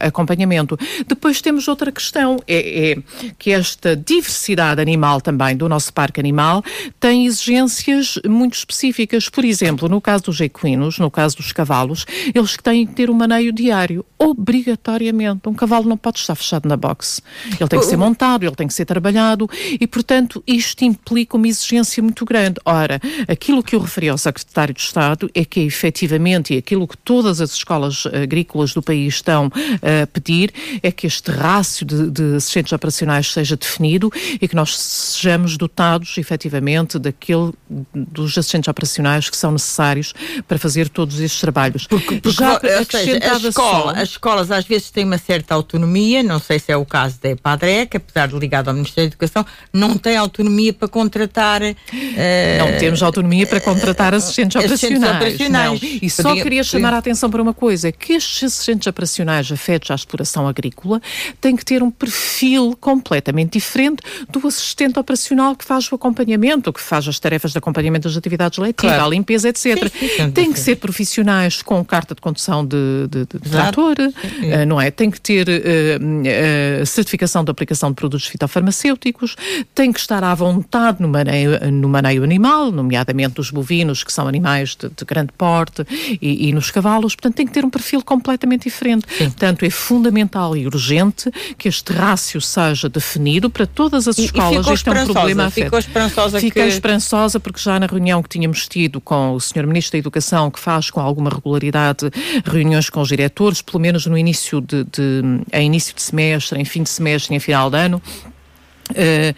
[0.00, 0.78] acompanhamento.
[1.06, 2.98] Depois temos outra questão, é, é
[3.38, 6.62] que esta diversidade animal também do nosso parque animal
[7.00, 9.28] tem exigências muito específicas.
[9.28, 13.14] Por exemplo, no caso dos equinos, no caso dos cavalos, eles têm que ter um
[13.14, 15.48] maneio diário, obrigatoriamente.
[15.48, 17.20] Um cavalo não pode estar fechado na boxe.
[17.58, 19.48] Ele tem que ser montado, ele tem que ser trabalhado
[19.80, 22.60] e, portanto, isto implica uma exigência muito grande.
[22.64, 26.96] Ora, aquilo que eu referi ao Secretário de Estado é que, efetivamente, e aquilo que
[26.96, 29.50] todas as escolas agrícolas do país estão
[29.82, 34.76] a pedir, é que este rácio de, de assistentes operacionais seja definido e que nós
[34.78, 37.52] sejamos dotados, efetivamente, daquele
[37.94, 40.12] dos assistentes operacionais que são necessários
[40.46, 41.86] para fazer todos estes trabalhos.
[41.86, 46.58] Porque, porque Já acrescentava escola, as escolas às vezes têm uma certa autonomia, não sei
[46.58, 49.96] se é o caso da EPADRE, que apesar de ligado ao Ministério da Educação, não
[49.96, 51.62] tem autonomia para contratar.
[51.62, 51.74] Uh,
[52.58, 55.02] não temos autonomia para contratar assistentes operacionais.
[55.02, 55.82] Assistentes operacionais.
[55.82, 55.98] Não.
[56.02, 59.94] E só queria chamar a atenção para uma coisa: que estes assistentes operacionais afetos à
[59.94, 61.02] exploração agrícola
[61.38, 66.80] têm que ter um perfil completamente diferente do assistente operacional que faz o acompanhamento, que
[66.80, 69.04] faz as tarefas de acompanhamento das atividades letivas, claro.
[69.04, 69.92] a limpeza, etc.
[70.32, 74.90] Tem que ser profissionais com carta de condução de, de, de trator, uh, não é?
[74.90, 79.36] Tem que ter uh, uh, certificação de aplicação de produtos fitofarmacêuticos,
[79.74, 84.26] tem que estar à vontade no maneio, no maneio animal, nomeadamente dos bovinos, que são
[84.26, 85.84] animais de, de grande porte,
[86.22, 89.06] e, e, nos cavalos, portanto, tem que ter um perfil completamente diferente.
[89.16, 89.24] Sim.
[89.24, 94.66] Portanto, é fundamental e urgente que este rácio seja definido para todas as escolas.
[94.66, 96.68] E, este é um problema Ficou esperançosa Fiquei que...
[96.68, 99.66] esperançosa porque já na reunião que tínhamos tido com o Sr.
[99.66, 102.10] Ministro da Educação, que faz com alguma regularidade
[102.44, 106.64] reuniões com os diretores, pelo menos no início de, de em início de semestre, em
[106.64, 108.02] fim de semestre, em final de ano.
[108.90, 109.34] Uh,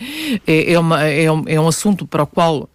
[0.46, 2.68] é, é, uma, é, um, é um assunto para o qual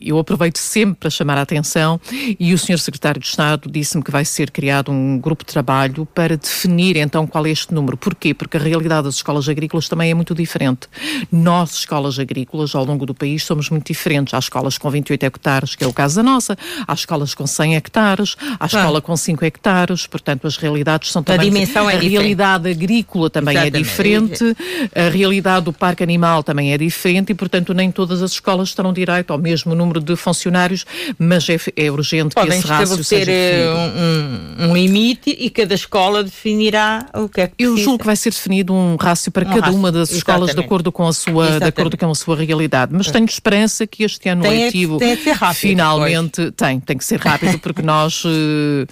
[0.00, 2.00] eu aproveito sempre para chamar a atenção
[2.38, 2.78] e o Sr.
[2.78, 7.26] Secretário de Estado disse-me que vai ser criado um grupo de trabalho para definir então
[7.26, 7.96] qual é este número.
[7.96, 8.34] Porquê?
[8.34, 10.88] Porque a realidade das escolas agrícolas também é muito diferente.
[11.30, 14.34] Nós, escolas agrícolas, ao longo do país, somos muito diferentes.
[14.34, 17.76] Há escolas com 28 hectares, que é o caso da nossa, há escolas com 100
[17.76, 21.40] hectares, há escola com 5 hectares, portanto as realidades são também...
[21.40, 22.12] A dimensão é A diferente.
[22.12, 23.84] realidade agrícola também é Exatamente.
[23.84, 24.56] diferente,
[24.94, 28.92] a realidade do parque animal também é diferente e, portanto, nem todas as escolas terão
[28.92, 30.84] direito ao mesmo número de funcionários,
[31.18, 33.70] mas é, é urgente Podem que esse rácio seja eh,
[34.60, 37.84] um, um limite e cada escola definirá o que é que Eu precisa.
[37.84, 40.60] julgo que vai ser definido um rácio para Um cada rácio, uma das escolas de
[40.60, 42.92] acordo com a sua, de acordo com a sua realidade.
[42.94, 46.80] Mas tenho esperança que este ano Tem é letivo tem que ser rápido, finalmente tem,
[46.80, 48.86] tem que ser rápido porque nós eh,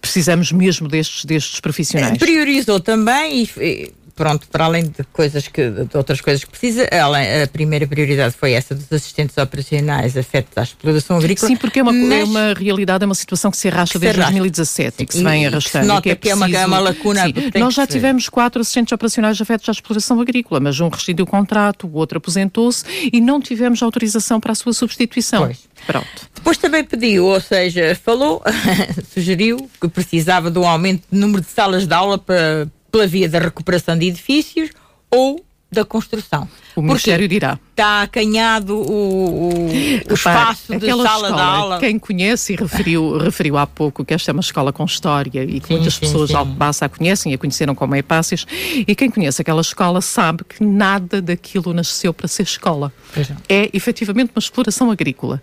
[0.00, 2.18] precisamos mesmo destes, destes profissionais.
[2.18, 6.82] Priorizou também e, e, pronto, para além de coisas que de outras coisas que precisa,
[6.90, 11.48] ela, a primeira prioridade foi essa dos assistentes operacionais afetos à exploração agrícola.
[11.48, 13.98] Sim, porque é uma, é mas- uma realidade, é uma situação que se arrasta Que
[13.98, 14.32] se desde arrasta.
[14.38, 15.86] 2017 e que se vem que se arrastando.
[15.86, 18.60] nota e que é uma- é uma lacuna Sim, que Nós que já tivemos quatro
[18.60, 23.20] assistentes operacionais afetos à exploração agrícola, mas um rescindiu o contrato, o outro aposentou-se e
[23.20, 25.44] não tivemos autorização para a sua substituição.
[25.46, 25.58] Pois.
[25.86, 26.06] Pronto.
[26.34, 28.42] Depois também pediu, ou seja, falou,
[29.14, 33.28] sugeriu que precisava de um aumento de número de salas de aula para, pela via
[33.28, 34.70] da recuperação de edifícios
[35.08, 36.48] ou da construção.
[36.78, 37.58] O Porque Ministério dirá.
[37.70, 41.78] está acanhado o, o, o Repare, espaço de aquela sala de escola, aula.
[41.80, 45.58] Quem conhece e referiu, referiu há pouco que esta é uma escola com história e
[45.58, 46.34] que Sim, muitas sim, pessoas sim.
[46.34, 48.46] de Alcobaça a conhecem e a conheceram como Epácias.
[48.86, 52.92] E quem conhece aquela escola sabe que nada daquilo nasceu para ser escola.
[53.16, 53.36] Não.
[53.48, 55.42] É efetivamente uma exploração agrícola.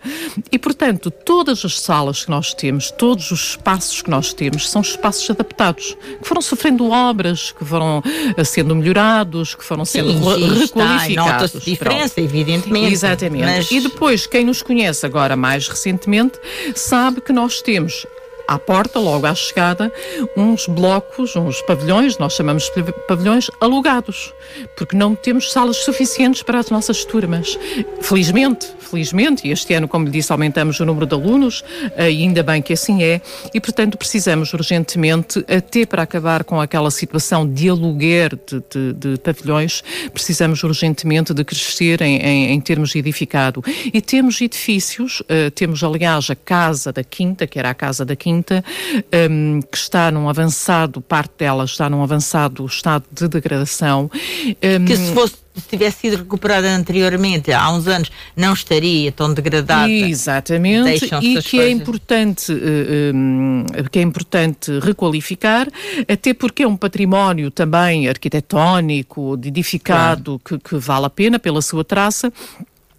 [0.50, 4.82] E, portanto, todas as salas que nós temos, todos os espaços que nós temos, são
[4.82, 8.02] espaços adaptados, que foram sofrendo obras, que foram
[8.38, 11.25] eh, sendo melhorados, que foram sendo requalificados.
[11.34, 11.66] Nota-se Pronto.
[11.66, 12.94] diferença, evidentemente.
[12.94, 13.44] Exatamente.
[13.46, 16.40] Mas E depois, quem nos conhece agora mais recentemente,
[16.76, 18.06] sabe que nós temos
[18.48, 19.92] à porta, logo à chegada,
[20.36, 24.34] uns blocos, uns pavilhões, nós chamamos de pavilhões alugados,
[24.78, 27.58] porque não temos salas suficientes para as nossas turmas.
[28.02, 31.64] Felizmente, felizmente, e este ano, como lhe disse, aumentamos o número de alunos,
[31.98, 33.22] ainda bem que assim é,
[33.54, 39.18] e portanto precisamos urgentemente, até para acabar com aquela situação de aluguer de, de- de
[39.20, 43.64] pavilhões, precisamos urgentemente de crescer em, em- em termos de edificado.
[43.94, 48.16] E temos edifícios, eh, temos aliás a Casa da Quinta, que era a Casa da
[48.16, 48.35] Quinta,
[49.12, 54.10] ehm, que está num avançado, parte dela está num avançado estado de degradação.
[54.62, 59.34] Ehm, que se fosse se tivesse sido recuperada anteriormente, há uns anos, não estaria tão
[59.34, 59.90] degradada.
[59.90, 65.68] Exatamente, e que é importante, eh, hum, que é importante requalificar,
[66.08, 71.84] até porque é um património também arquitetónico, edificado, que, que vale a pena pela sua
[71.84, 72.32] traça.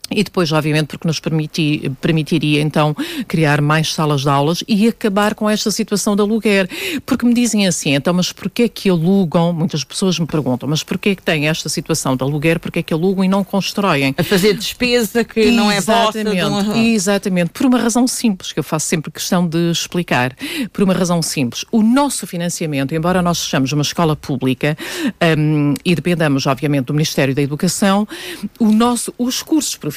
[0.08, 2.94] E depois, obviamente, porque nos permiti- permitiria então
[3.26, 6.68] criar mais salas de aulas e acabar com esta situação de aluguer.
[7.04, 9.52] Porque me dizem assim, então, mas porquê é que alugam?
[9.52, 12.60] Muitas pessoas me perguntam, mas porquê é que tem esta situação de aluguer?
[12.60, 14.14] Porquê é que alugam e não constroem?
[14.16, 16.22] A fazer despesa que não é vossa.
[16.22, 17.50] de Exatamente, um- exatamente.
[17.50, 20.36] Por uma razão simples, que eu faço sempre questão de explicar.
[20.72, 21.64] Por uma razão simples.
[21.72, 24.78] O nosso financiamento, embora nós sejamos uma escola pública
[25.36, 28.06] hum, e dependamos, obviamente, do Ministério da Educação,
[28.60, 29.95] o nosso, os cursos profissionais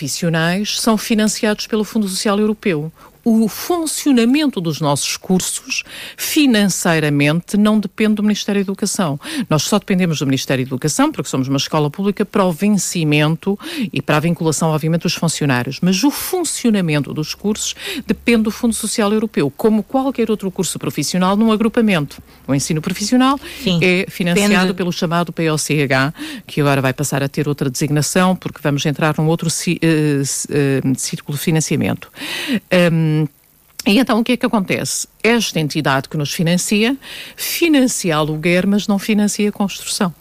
[0.81, 2.91] são financiados pelo Fundo Social Europeu.
[3.31, 5.83] O funcionamento dos nossos cursos
[6.17, 9.19] financeiramente não depende do Ministério da Educação.
[9.47, 13.57] Nós só dependemos do Ministério da Educação, porque somos uma escola pública, para o vencimento
[13.93, 15.77] e para a vinculação, obviamente, dos funcionários.
[15.79, 17.75] Mas o funcionamento dos cursos
[18.07, 22.23] depende do Fundo Social Europeu, como qualquer outro curso profissional num agrupamento.
[22.47, 23.79] O ensino profissional Sim.
[23.83, 26.13] é financiado Depende- pelo chamado POCH,
[26.47, 30.81] que agora vai passar a ter outra designação, porque vamos entrar num outro eh, eh,
[30.97, 32.11] círculo de financiamento.
[32.91, 33.18] Hum,
[33.89, 35.07] e então o que é que acontece?
[35.23, 36.95] Esta entidade que nos financia,
[37.35, 40.13] financia aluguer, mas não financia construção.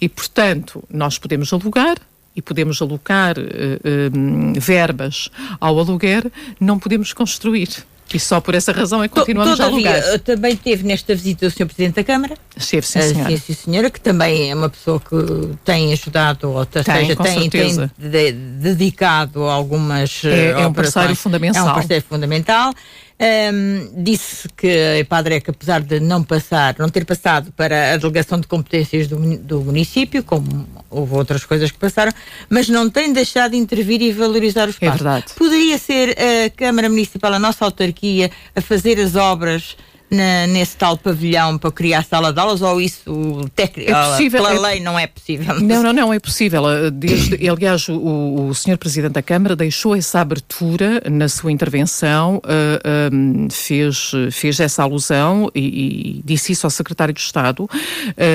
[0.00, 1.96] E, portanto, nós podemos alugar
[2.34, 7.86] e podemos alocar eh, eh, verbas ao aluguer, não podemos construir.
[8.12, 9.96] E só por essa razão é que continuamos a alugar.
[9.96, 11.64] eh, também teve nesta visita o Sr.
[11.66, 13.30] Presidente da Câmara, Esteve, sim, eh, senhora.
[13.30, 15.16] sim, sim, senhora, que também é uma pessoa que
[15.64, 20.94] tem ajudado, ou Tem, seja, tem, tem de- dedicado algumas É- eh, é um operações.
[20.94, 21.66] parceiro fundamental.
[21.66, 22.74] É um parceiro fundamental.
[23.16, 28.40] Ahm, disse que a Padrec, apesar de não passar, não ter passado para a delegação
[28.40, 32.12] de competências do, do município, como houve outras coisas que passaram,
[32.50, 35.04] mas não tem deixado de intervir e valorizar os espaço.
[35.04, 35.32] verdade.
[35.36, 39.76] Poderia ser a Câmara Municipal, a nossa autarquia, a fazer as obras
[40.10, 43.78] na, nesse tal pavilhão para criar sala de aulas ou isso tec...
[43.78, 44.58] é possível, pela é...
[44.58, 45.60] lei não é possível?
[45.60, 46.62] Não, não, não é possível.
[46.92, 48.76] Desde, aliás, o, o Sr.
[48.76, 52.40] Presidente da Câmara deixou essa abertura na sua intervenção, uh,
[52.84, 57.68] eh, um, fez, fez essa alusão e, e, disse isso ao Secretário de Estado,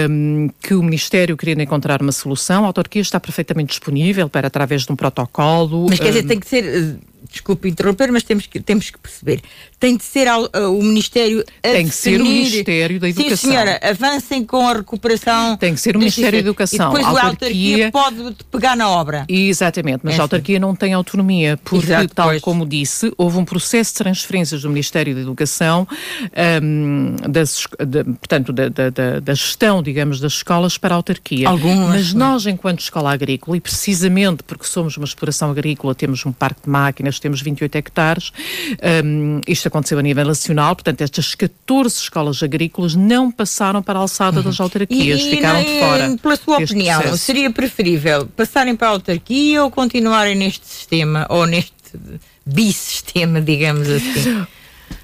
[0.10, 2.64] um, que o Ministério queria encontrar uma solução.
[2.64, 5.88] A autarquia está perfeitamente disponível para, através de um protocolo.
[5.90, 7.00] Mas quer dizer, tem que ser
[7.32, 9.42] desculpe interromper, mas temos que, temos que perceber.
[9.80, 13.38] Tem de ser ao, uh, o Ministério a Tem que ser o Ministério da Educação.
[13.38, 15.56] Sim, senhora, avancem com a recuperação.
[15.56, 16.92] Tem que ser o Ministério da Educação.
[16.92, 19.26] E depois a autarquia, autarquia pode pegar na obra.
[19.30, 22.42] Exatamente, mas é a autarquia não tem autonomia, porque, Exato, tal pois.
[22.42, 25.88] como disse, houve um processo de transferências do Ministério da Educação,
[26.62, 31.48] um, das, de, portanto, da, da, da, gestão, digamos, das escolas para a autarquia.
[31.48, 31.88] Algumas.
[31.88, 36.64] Mas nós, enquanto escola agrícola, e precisamente porque somos uma exploração agrícola, temos um parque
[36.64, 38.32] de máquinas, temos 28 hectares.
[39.06, 44.02] Um, isto aconteceu a nível nacional, portanto, estas 14 escolas agrícolas não passaram para a
[44.02, 44.66] alçada das uhum.
[44.66, 46.18] autarquias, e, ficaram e, de fora.
[46.22, 47.24] Pela sua opinião, processo.
[47.24, 51.74] seria preferível passarem para a autarquia ou continuarem neste sistema, ou neste
[52.46, 54.46] bissistema, digamos assim?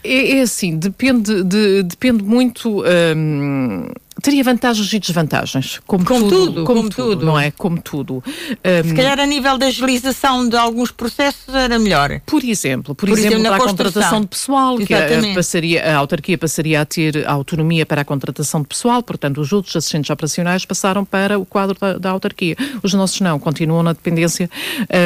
[0.04, 2.84] É, é assim, depende, de, depende muito.
[3.16, 3.88] Hum,
[4.22, 7.52] teria vantagens e desvantagens, como, como tudo, tudo, como, como tudo, tudo, não é?
[7.52, 8.24] Como tudo.
[8.24, 12.22] Um, Se calhar a nível da agilização de alguns processos era melhor.
[12.26, 15.26] Por exemplo, por, por exemplo, exemplo a contratação de pessoal, Exatamente.
[15.26, 19.42] que a, passaria, a autarquia passaria a ter autonomia para a contratação de pessoal, portanto
[19.42, 22.56] os outros assistentes operacionais passaram para o quadro da, da autarquia.
[22.82, 24.50] Os nossos não, continuam na dependência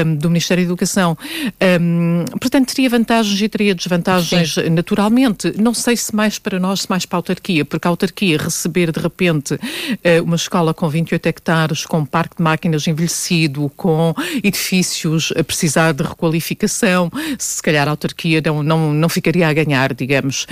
[0.05, 1.17] um, do Ministério da Educação.
[1.81, 4.69] Um, portanto, teria vantagens e teria desvantagens Sim.
[4.69, 5.53] naturalmente.
[5.57, 8.91] Não sei se mais para nós, se mais para a autarquia, porque a autarquia receber
[8.91, 9.57] de de repente
[10.03, 15.43] eh, uma escola com 28 hectares, com um parque de máquinas envelhecido, com edifícios a
[15.43, 20.45] precisar de requalificação, se calhar a autarquia não, não, não ficaria a ganhar, digamos.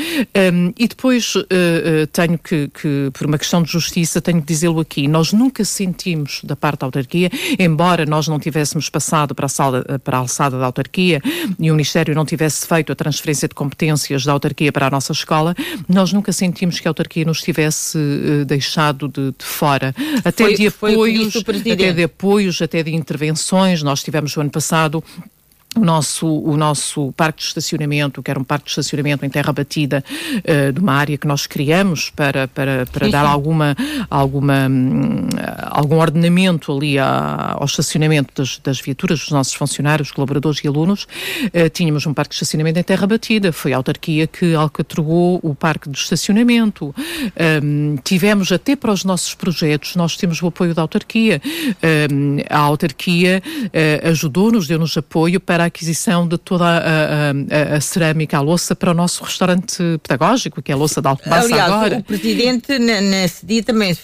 [0.78, 4.80] E depois uh, uh, tenho que, que, por uma questão de justiça, tenho que dizê-lo
[4.80, 7.30] aqui, nós nunca sentimos da parte da autarquia,
[7.60, 11.22] embora nós não tivéssemos passado para a, sala, para a alçada da autarquia
[11.60, 15.12] e o Ministério não tivesse feito a transferência de competências da autarquia para a nossa
[15.12, 15.56] escola,
[15.88, 17.98] nós nunca sentimos que a autarquia nos tivesse
[18.46, 19.94] deixado de, de fora.
[20.24, 23.84] Até foi, de apoios, até de apoios, até de intervenções.
[23.84, 25.04] Nós tivemos o ano passado
[25.78, 29.54] o nosso, o nosso parque de estacionamento, que era um parque de estacionamento em terra
[29.54, 30.04] batida
[30.38, 33.32] uh, de uma área que nós criamos para, para, para sim, dar sim.
[33.32, 33.76] alguma,
[34.10, 35.28] alguma, um,
[35.70, 41.04] algum ordenamento ali a, ao estacionamento das, das viaturas dos nossos funcionários, colaboradores e alunos,
[41.04, 43.52] uh, tínhamos um parque de estacionamento em terra batida.
[43.52, 46.94] Foi a autarquia que alcatrou o parque de estacionamento.
[47.64, 51.42] Um, tivemos até para os nossos projetos, nós temos o apoio da autarquia.
[52.12, 58.38] Um, a autarquia uh, ajudou-nos, deu-nos apoio para aquisição de toda a, a, a, cerâmica,
[58.38, 61.98] a louça para o nosso restaurante pedagógico, que é a louça da Alcobaça Aliás, agora.
[62.00, 63.96] o Presidente nesse dia também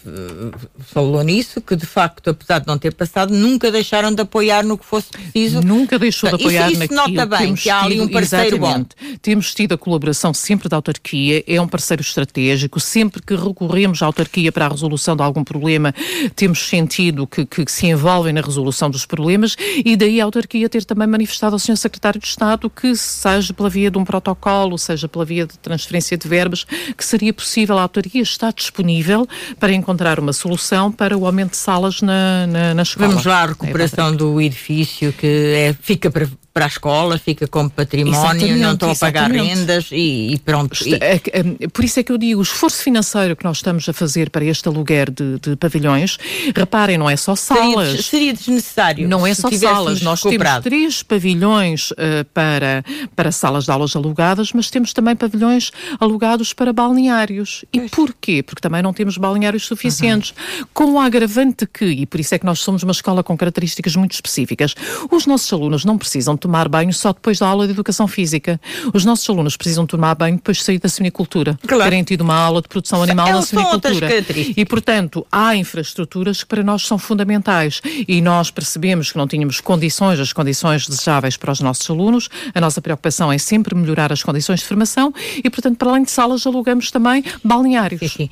[0.79, 4.77] falou nisso, que de facto, apesar de não ter passado, nunca deixaram de apoiar no
[4.77, 5.61] que fosse preciso.
[5.61, 7.15] Nunca deixou de apoiar isso, isso naquilo.
[7.15, 8.95] nota bem, Temos que há ali um parceiro exatamente.
[9.01, 9.17] bom.
[9.21, 14.05] Temos tido a colaboração sempre da autarquia, é um parceiro estratégico, sempre que recorremos à
[14.05, 15.93] autarquia para a resolução de algum problema,
[16.35, 20.83] temos sentido que, que se envolvem na resolução dos problemas e daí a autarquia ter
[20.85, 21.75] também manifestado ao Sr.
[21.75, 26.17] Secretário de Estado que, seja pela via de um protocolo, seja pela via de transferência
[26.17, 26.65] de verbas,
[26.97, 29.27] que seria possível, a autoria está disponível
[29.59, 33.09] para encontrar uma solução para o aumento de salas na, na, na escola.
[33.09, 36.11] Vamos lá à recuperação é do edifício que é, fica
[36.53, 40.87] para a escola, fica como património, exatamente, não estou a pagar rendas e, e pronto.
[40.87, 40.93] E...
[40.93, 43.93] É, é, por isso é que eu digo, o esforço financeiro que nós estamos a
[43.93, 46.19] fazer para este aluguer de, de pavilhões,
[46.55, 47.87] reparem, não é só salas.
[47.87, 49.07] Seria, seria desnecessário.
[49.07, 50.61] Não é só salas, nós comprado.
[50.61, 52.85] temos três pavilhões uh, para,
[53.15, 57.65] para salas de aulas alugadas, mas temos também pavilhões alugados para balneários.
[57.73, 58.43] E porquê?
[58.43, 60.35] Porque também não temos balneários suficientes.
[60.59, 60.67] Uhum.
[60.71, 63.95] Com o agravante que, e por isso é que nós somos uma escola com características
[63.95, 64.75] muito específicas,
[65.09, 68.59] os nossos alunos não precisam tomar banho só depois da aula de educação física.
[68.93, 71.57] Os nossos alunos precisam tomar banho depois de sair da sinicultura.
[71.65, 71.83] Claro.
[71.83, 74.09] Terem tido uma aula de produção animal na sinicultura.
[74.55, 77.81] E, portanto, há infraestruturas que para nós são fundamentais.
[78.07, 82.29] E nós percebemos que não tínhamos condições, as condições desejáveis para os nossos alunos.
[82.53, 86.11] A nossa preocupação é sempre melhorar as condições de formação e, portanto, para além de
[86.11, 88.01] salas, alugamos também balneários.
[88.01, 88.29] Sim, sim.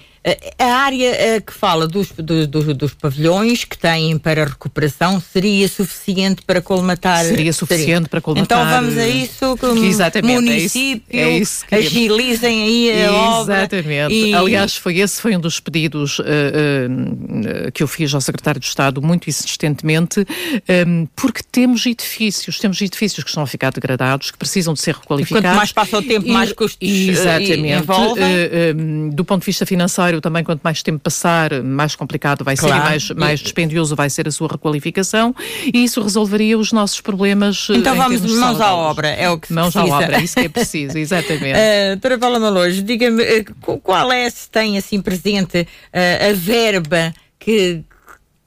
[0.60, 6.62] A área que fala dos, dos, dos, pavilhões que têm para recuperação seria suficiente para
[6.62, 7.26] colmatar?
[7.26, 8.60] Seria suficiente para colmatar.
[8.60, 13.14] Então vamos a isso, que o Exatamente, município é isso, é isso agilizem aí a
[13.14, 13.58] obra.
[13.62, 14.14] Exatamente.
[14.14, 14.34] E...
[14.34, 18.68] Aliás, foi, esse foi um dos pedidos uh, uh, que eu fiz ao Secretário de
[18.68, 20.26] Estado, muito insistentemente, um,
[20.68, 24.96] ehm, porque temos edifícios, temos edifícios que estão a ficar degradados, que precisam de ser
[24.96, 25.44] requalificados.
[25.44, 27.68] E quanto mais passa o tempo, e, mais custos Exatamente.
[27.68, 28.24] envolvem.
[28.24, 32.76] Uh, do ponto de vista financeiro, também, quanto mais tempo passar, mais complicado vai claro.
[32.76, 35.34] ser e mais, mais dispendioso vai ser a sua requalificação
[35.74, 37.68] e isso resolveria os nossos problemas.
[37.70, 39.94] Então vamos mãos à obra, é o que se mãos precisa.
[39.94, 41.58] Mãos à obra, é isso que é preciso, exatamente.
[41.58, 47.84] uh, doutora Paula Malojo, diga-me qual é, se tem assim presente uh, a verba que,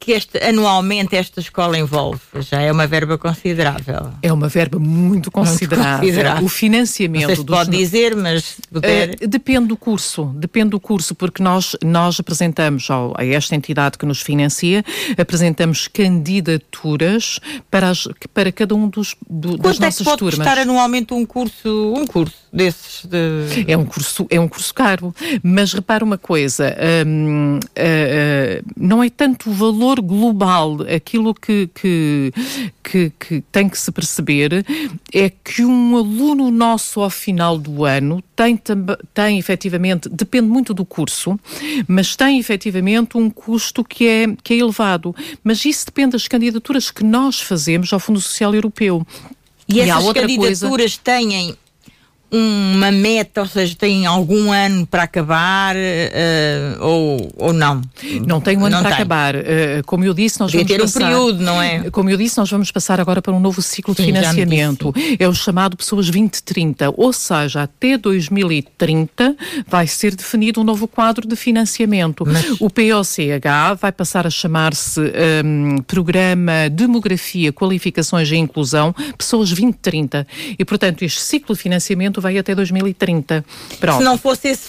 [0.05, 2.21] que este, anualmente esta escola envolve?
[2.41, 4.13] Já é uma verba considerável.
[4.21, 5.93] É uma verba muito considerável.
[5.93, 6.45] Muito considerável.
[6.45, 7.29] O financiamento.
[7.29, 9.17] Não se pode dizer, mas puder...
[9.23, 13.97] uh, depende do curso, depende do curso, porque nós, nós apresentamos ao, a esta entidade
[13.97, 14.85] que nos financia,
[15.17, 17.41] apresentamos candidaturas
[17.71, 20.59] para, as, para cada um dos do, das é nossas que pode turmas.
[20.59, 23.05] anualmente um curso, um curso desses?
[23.05, 23.65] De...
[23.71, 26.75] É um curso, é um curso caro, mas repara uma coisa,
[27.07, 32.33] um, uh, uh, não é tanto o valor valor global, aquilo que, que,
[32.83, 34.65] que, que, tem que se perceber
[35.13, 38.59] é que um aluno nosso ao final do ano tem,
[39.13, 41.39] tem efetivamente, depende muito do curso,
[41.87, 45.15] mas tem efetivamente um custo que é, que é elevado.
[45.43, 49.07] Mas isso depende das candidaturas que nós fazemos ao Fundo Social Europeu.
[49.69, 51.01] E, e essas candidaturas coisa...
[51.03, 51.57] têm
[52.37, 57.81] uma meta, ou seja, tem algum ano para acabar uh, ou, ou não?
[58.27, 58.99] Não tem um ano não para tem.
[58.99, 59.37] acabar.
[59.37, 59.41] Uh,
[59.87, 61.91] como eu disse, nós Podia vamos ter passar, um período, não é?
[61.91, 64.93] Como eu disse, nós vamos passar agora para um novo ciclo Sim, de financiamento.
[65.17, 69.37] É o chamado Pessoas 2030, ou seja, até 2030
[69.69, 72.25] vai ser definido um novo quadro de financiamento.
[72.27, 72.61] Mas...
[72.61, 80.27] O POCH vai passar a chamar-se um, Programa Demografia, Qualificações e Inclusão Pessoas 2030.
[80.59, 83.45] E, portanto, este ciclo de financiamento vai até 2030.
[83.79, 83.99] Pronto.
[83.99, 84.69] Se não fosse esse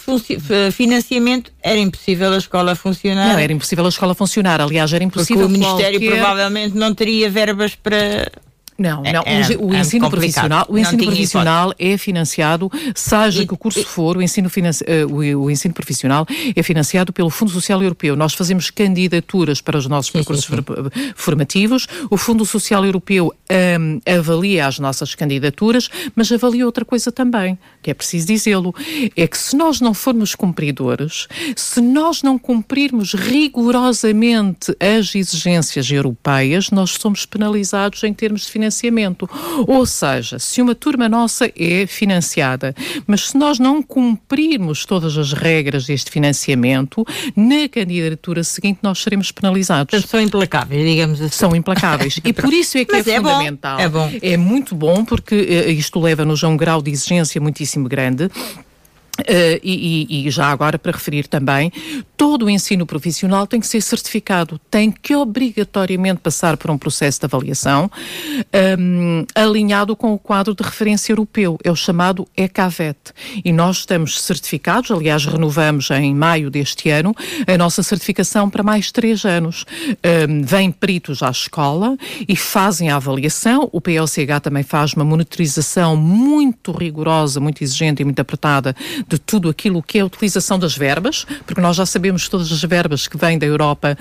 [0.72, 3.34] financiamento, era impossível a escola funcionar.
[3.34, 4.62] Não, era impossível a escola funcionar.
[4.62, 5.47] Aliás, era impossível.
[5.47, 6.18] Porque o Ministério qualquer...
[6.18, 8.32] provavelmente não teria verbas para
[8.78, 9.23] não, é, não.
[9.26, 13.57] É, o, o é ensino profissional, o ensino profissional é financiado, seja e, que o
[13.57, 17.82] curso e, for, o ensino, uh, o, o, ensino profissional é financiado pelo Fundo Social
[17.82, 18.17] Europeu.
[18.17, 20.45] Nós fazemos candidaturas para os nossos percursos
[21.15, 21.88] formativos.
[22.09, 23.34] O Fundo Social Europeu
[23.80, 28.76] um, avalia as nossas candidaturas, mas avalia outra coisa também, que é preciso dizê-lo,
[29.15, 36.71] é que se nós não formos cumpridores, se nós não cumprirmos rigorosamente as exigências europeias,
[36.71, 39.30] nós somos penalizados em termos de financiamento financiamento.
[39.68, 45.34] Ou seja, se uma turma nossa é financiada, mas se nós não cumprirmos todas as
[45.34, 47.05] regras deste financiamento,
[47.36, 50.03] na candidatura seguinte nós seremos penalizados.
[50.05, 51.38] São implacáveis, digamos assim.
[51.38, 52.20] São implacáveis.
[52.24, 53.78] e por isso é que mas é, é fundamental.
[53.78, 53.84] Bom.
[53.84, 54.11] É bom.
[54.22, 58.30] É muito bom porque uh, isto leva-nos a um grau de exigência muitíssimo grande.
[59.22, 61.72] Uh, e, e, já agora para referir também,
[62.18, 67.22] todo o ensino profissional tem que ser certificado, tem que obrigatoriamente passar por um processo
[67.22, 67.89] de avaliação
[68.78, 72.97] um, alinhado com o quadro de referência europeu, é o chamado ECAVET.
[73.43, 77.16] E nós estamos certificados, aliás, renovamos em maio deste ano
[77.47, 79.66] a nossa certificação para mais três anos.
[80.30, 81.97] Um, vêm peritos à escola
[82.28, 88.05] e fazem a avaliação, o PLCH também faz uma monitorização muito rigorosa, muito exigente e
[88.05, 88.76] muito apertada
[89.08, 92.51] de tudo aquilo que é a utilização das verbas, porque nós já sabemos que todas
[92.51, 93.97] as verbas que vêm da Europa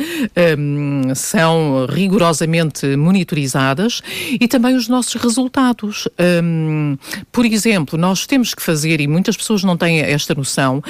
[0.59, 4.01] um, são rigorosamente monitorizadas
[4.41, 6.09] e também os nossos resultados.
[6.43, 6.97] Um,
[7.31, 10.83] por exemplo, nós temos que fazer, e muitas pessoas não têm esta noção,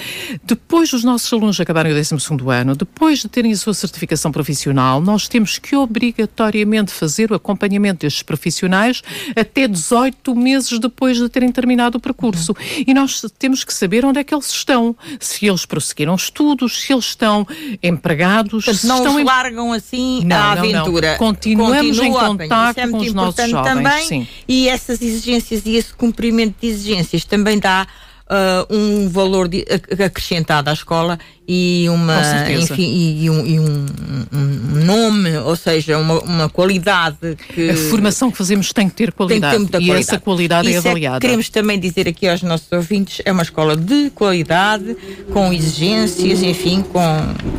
[0.44, 2.14] depois dos nossos alunos acabarem o 12
[2.48, 8.00] ano, depois de terem a sua certificação profissional, nós temos que obrigatoriamente fazer o acompanhamento
[8.00, 9.02] destes profissionais
[9.36, 12.54] até 18 meses depois de terem terminado o percurso.
[12.86, 16.92] E nós temos que saber onde é que eles estão, se eles prosseguiram estudos, se
[16.92, 17.46] eles estão
[17.82, 18.64] empregados.
[18.64, 21.06] Portanto, não estão os largam assim não, à aventura.
[21.06, 21.18] Não, não.
[21.18, 23.74] Continuamos em contato é com os nossos jovens.
[23.74, 24.28] Também, sim.
[24.46, 27.86] E essas exigências e esse cumprimento de exigências também dá
[28.30, 29.64] uh, um valor de,
[30.04, 33.86] acrescentado à escola e uma enfim e, um, e um,
[34.32, 39.12] um, nome, ou seja, uma, uma qualidade que a formação que fazemos tem que ter
[39.12, 40.00] qualidade que ter e qualidade.
[40.00, 41.16] essa qualidade é Isso é avaliada.
[41.18, 44.96] É queremos também dizer aqui aos nossos ouvintes é uma escola de qualidade,
[45.32, 47.00] com exigências, enfim, com,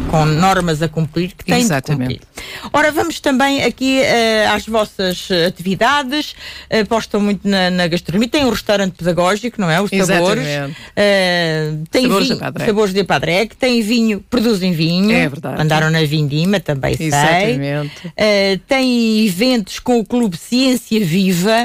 [0.09, 2.13] com normas a cumprir que tem Exatamente.
[2.13, 2.70] de cumprir.
[2.74, 6.34] Ora, vamos também aqui uh, às vossas atividades,
[6.72, 9.80] uh, postam muito na, na gastronomia, tem um restaurante pedagógico, não é?
[9.80, 10.55] Os sabores.
[10.64, 15.12] Uh, tem sabores, vinho, de sabores de Padrec, tem vinho, produzem vinho.
[15.12, 15.62] É verdade.
[15.62, 17.91] Andaram na Vindima, também Exatamente.
[18.16, 18.56] sei.
[18.56, 21.64] Uh, tem eventos com o Clube Ciência Viva.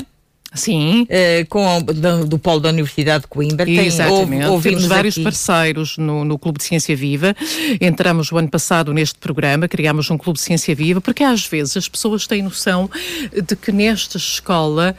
[0.52, 1.02] Sim.
[1.02, 3.68] Uh, com do, do polo da Universidade de Coimbra.
[3.68, 4.46] Exatamente.
[4.46, 5.22] Tem, Temos vários aqui.
[5.22, 7.36] parceiros no, no Clube de Ciência Viva.
[7.80, 11.76] Entramos o ano passado neste programa, criámos um Clube de Ciência Viva, porque às vezes
[11.76, 12.90] as pessoas têm noção
[13.32, 14.96] de que nesta escola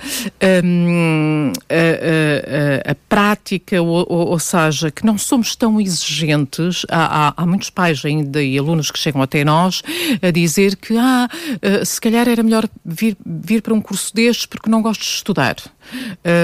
[0.64, 6.86] um, a, a, a, prática, ou, ou, ou, seja, que não somos tão exigentes.
[6.89, 9.82] Há, há, há, muitos pais ainda e alunos que chegam até nós
[10.22, 11.28] a dizer que ah,
[11.62, 15.08] eh, se calhar era melhor vir, vir para um curso destes porque não gosto de
[15.08, 15.80] estudar estudar.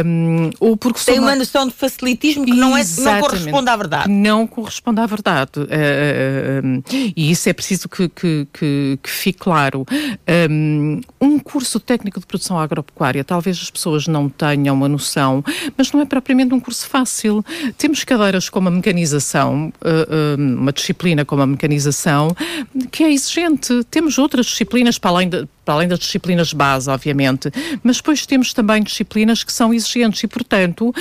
[0.05, 4.09] Um, ou porque Tem uma noção de facilitismo que não, é, não corresponde à verdade.
[4.09, 5.51] Não corresponde à verdade.
[5.59, 6.83] Uh, uh, uh,
[7.15, 9.85] e isso é preciso que, que, que, que fique claro.
[10.49, 15.43] Um, um, curso técnico de produção agropecuária, talvez as pessoas não tenham uma noção,
[15.77, 17.43] mas não é propriamente um curso fácil.
[17.77, 19.71] Temos cadeiras como a mecanização,
[20.37, 22.35] uma disciplina como a mecanização,
[22.91, 23.83] que é exigente.
[23.89, 27.51] Temos outras disciplinas para além de, para além das disciplinas base, obviamente,
[27.83, 30.93] mas depois temos também disciplinas que são exigentes e, portanto,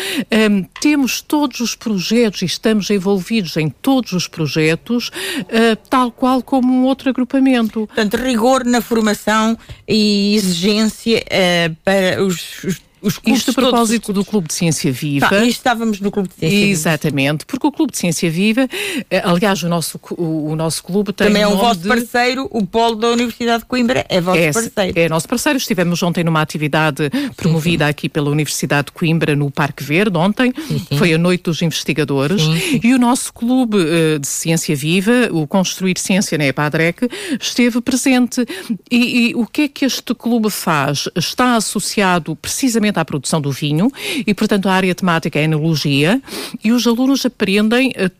[0.50, 6.42] um, temos todos os projetos e estamos envolvidos em todos os projetos, uh, tal qual
[6.42, 7.86] como um outro agrupamento.
[7.86, 9.56] Portanto, rigor na formação
[9.86, 15.28] e exigência uh, para os, os os Isto a propósito do Clube de Ciência Viva.
[15.28, 16.72] Tá, estávamos no Clube de Ciência Viva.
[16.72, 18.68] Exatamente, porque o Clube de Ciência Viva,
[19.08, 21.28] eh, aliás, o nosso, o, o nosso clube tem.
[21.28, 21.88] Também é o vosso de...
[21.88, 24.98] parceiro, o Polo da Universidade de Coimbra é vosso é, parceiro.
[24.98, 25.56] É nosso parceiro.
[25.56, 27.90] Estivemos ontem numa atividade promovida sim, sim.
[27.90, 30.52] aqui pela Universidade de Coimbra, no Parque Verde, ontem.
[30.66, 32.42] Sim, Foi a Noite dos Investigadores.
[32.82, 37.08] E o nosso Clube uh, de Ciência Viva, o Construir Ciência na EPADREC,
[37.40, 38.44] esteve presente.
[38.90, 41.08] E, e o que é que este clube faz?
[41.14, 43.90] Está associado precisamente à produção do vinho
[44.26, 46.20] e, portanto, a área temática é a enologia
[46.62, 48.10] e os alunos aprendem uh,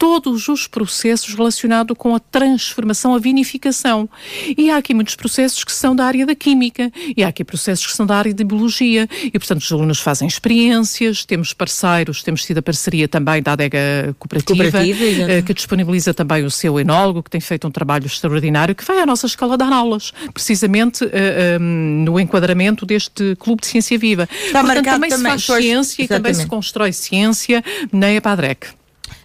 [0.00, 4.08] todos os processos relacionados com a transformação, a vinificação.
[4.56, 7.86] E há aqui muitos processos que são da área da química, e há aqui processos
[7.86, 12.46] que são da área de biologia, e portanto os alunos fazem experiências, temos parceiros, temos
[12.46, 17.22] tido a parceria também da adega cooperativa, cooperativa eh, que disponibiliza também o seu enólogo,
[17.22, 21.56] que tem feito um trabalho extraordinário, que vai à nossa escola dar aulas, precisamente eh,
[21.56, 24.26] ehm, no enquadramento deste Clube de Ciência Viva.
[24.46, 26.04] Está portanto, também, também se faz ciência exatamente.
[26.04, 28.79] e também se constrói ciência na EPADREC.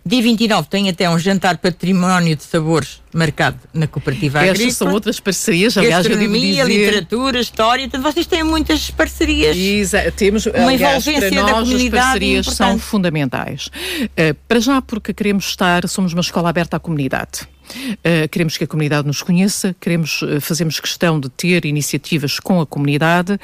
[0.06, 4.74] Dia 29 tem até um jantar património de sabores marcado na cooperativa Estas agrícola.
[4.74, 6.68] são outras parcerias, aliás, eu devo dizer...
[6.68, 9.56] literatura, história, então vocês têm muitas parcerias.
[9.56, 13.68] Exato, temos, uma aliás, envolvência para nós as parcerias são fundamentais.
[13.68, 17.48] Uh, para já porque queremos estar, somos uma escola aberta à comunidade.
[17.66, 22.62] Uh, queremos que a comunidade nos conheça, queremos, uh, fazemos questão de ter iniciativas com
[22.62, 23.40] a comunidade,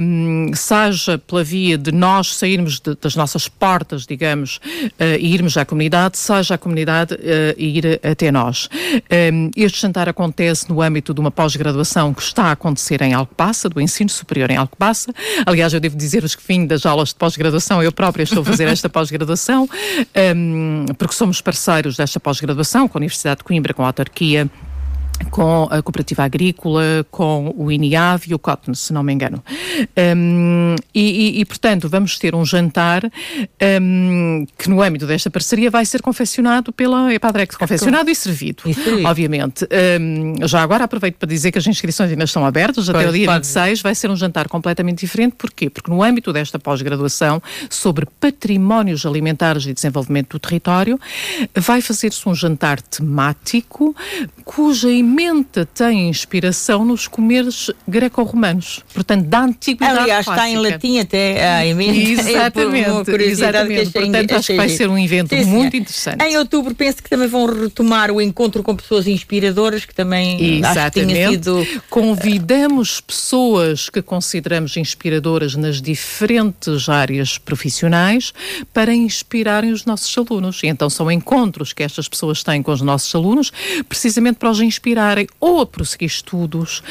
[0.00, 5.56] um, seja pela via de nós sairmos de, das nossas portas, digamos, uh, e irmos
[5.56, 7.16] à comunidade, seja a comunidade
[7.56, 8.68] ir até nós.
[9.32, 13.68] Um, este jantar acontece no âmbito de uma pós-graduação que está a acontecer em Alcobaça,
[13.68, 15.12] do ensino superior em Alcobaça.
[15.46, 18.68] Aliás, eu devo dizer-vos que vim das aulas de pós-graduação, eu própria estou a fazer
[18.68, 19.68] esta pós-graduação,
[20.36, 24.46] um, porque somos parceiros desta pós-graduação com a Universidade de Coimbra, com a autarquia
[25.30, 29.42] com a Cooperativa Agrícola, com o INIAV e o Cotton, se não me engano.
[30.16, 33.04] Um, e, e, portanto, vamos ter um jantar
[33.80, 38.64] um, que, no âmbito desta parceria, vai ser confeccionado pela EPADREC, confeccionado e servido,
[39.04, 39.66] obviamente.
[40.00, 43.12] Um, já agora aproveito para dizer que as inscrições ainda estão abertas, pois, até o
[43.12, 43.46] dia pode.
[43.46, 45.36] 26 vai ser um jantar completamente diferente.
[45.36, 45.68] Porquê?
[45.70, 50.98] Porque no âmbito desta pós-graduação sobre patrimónios alimentares e desenvolvimento do território,
[51.54, 53.94] vai fazer-se um jantar temático
[54.44, 60.46] cuja emenda tem inspiração nos comeres greco-romanos, portanto, da antiguidade Aliás, clássica.
[60.46, 61.98] está em latim até a emenda.
[61.98, 63.90] Exatamente, exatamente.
[63.90, 66.22] Portanto, acho que vai ser um evento Sim, muito interessante.
[66.22, 71.22] Em outubro penso que também vão retomar o encontro com pessoas inspiradoras, que também exatamente.
[71.22, 71.66] acho sido...
[71.88, 78.32] Convidamos pessoas que consideramos inspiradoras nas diferentes áreas profissionais
[78.74, 80.62] para inspirarem os nossos alunos.
[80.62, 83.50] E então são encontros que estas pessoas têm com os nossos alunos,
[83.88, 86.82] precisamente para os inspirar aspirarem ou a prosseguir estudos,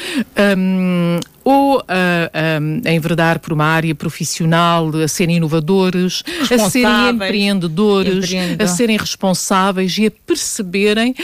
[0.56, 7.10] um, ou a, a, a, enverdar por uma área profissional, a serem inovadores, a serem
[7.10, 11.14] empreendedores, a serem responsáveis e a perceberem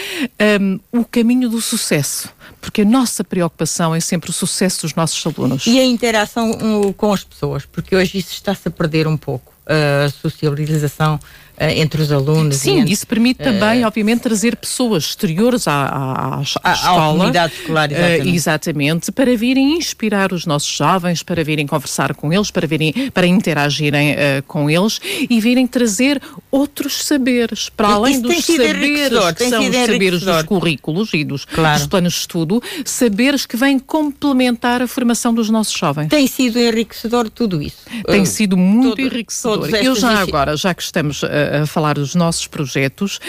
[0.60, 2.28] um, o caminho do sucesso.
[2.60, 5.66] Porque a nossa preocupação é sempre o sucesso dos nossos alunos.
[5.66, 9.52] E a interação um, com as pessoas, porque hoje isso está-se a perder um pouco.
[9.66, 11.18] A socialização
[11.58, 12.56] entre os alunos.
[12.56, 17.12] Sim, entre, isso permite também, obviamente, trazer pessoas exteriores à, à, à, à escola.
[17.12, 18.34] comunidade escolar, exatamente.
[18.34, 19.12] exatamente.
[19.12, 24.16] para virem inspirar os nossos jovens, para virem conversar com eles, para virem, para interagirem
[24.46, 30.22] com eles e virem trazer outros saberes, para além dos saberes que são os saberes
[30.22, 31.78] dos currículos e dos, claro.
[31.78, 36.08] dos planos de estudo, saberes que vêm complementar a formação dos nossos jovens.
[36.08, 37.78] Tem sido enriquecedor tudo isso?
[38.06, 39.68] Tem sido muito todo, enriquecedor.
[39.74, 41.22] Eu já agora, já que estamos
[41.62, 43.20] a, falar dos nossos projetos,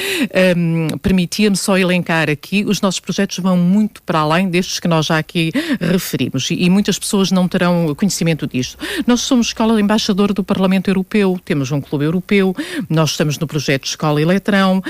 [0.57, 5.07] um, permitia-me só elencar aqui, os nossos projetos vão muito para além destes que nós
[5.07, 8.77] já aqui referimos e, e muitas pessoas não terão conhecimento disto.
[9.05, 12.55] Nós somos escola embaixadora do Parlamento Europeu, temos um clube europeu,
[12.89, 14.81] nós estamos no projeto Escola Eletrão,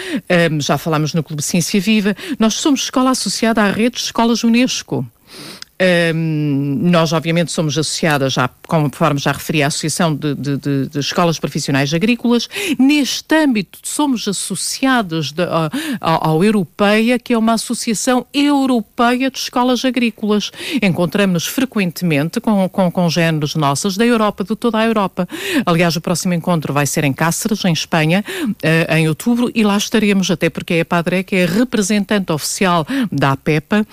[0.52, 4.44] um, já falámos no Clube Ciência Viva, nós somos escola associada à rede de escolas
[4.44, 5.06] Unesco.
[5.78, 11.00] Um, nós, obviamente, somos associadas, já, conforme já referi, à Associação de, de, de, de
[11.00, 12.48] Escolas Profissionais Agrícolas.
[12.80, 15.34] Neste âmbito, somos associadas
[16.00, 20.50] ao, ao Europeia, que é uma Associação Europeia de Escolas Agrícolas.
[20.82, 25.28] Encontramos-nos frequentemente com, com congêneros nossas da Europa, de toda a Europa.
[25.66, 29.76] Aliás, o próximo encontro vai ser em Cáceres, em Espanha, uh, em outubro, e lá
[29.76, 33.86] estaremos, até porque a Padre que é representante oficial da APEPA,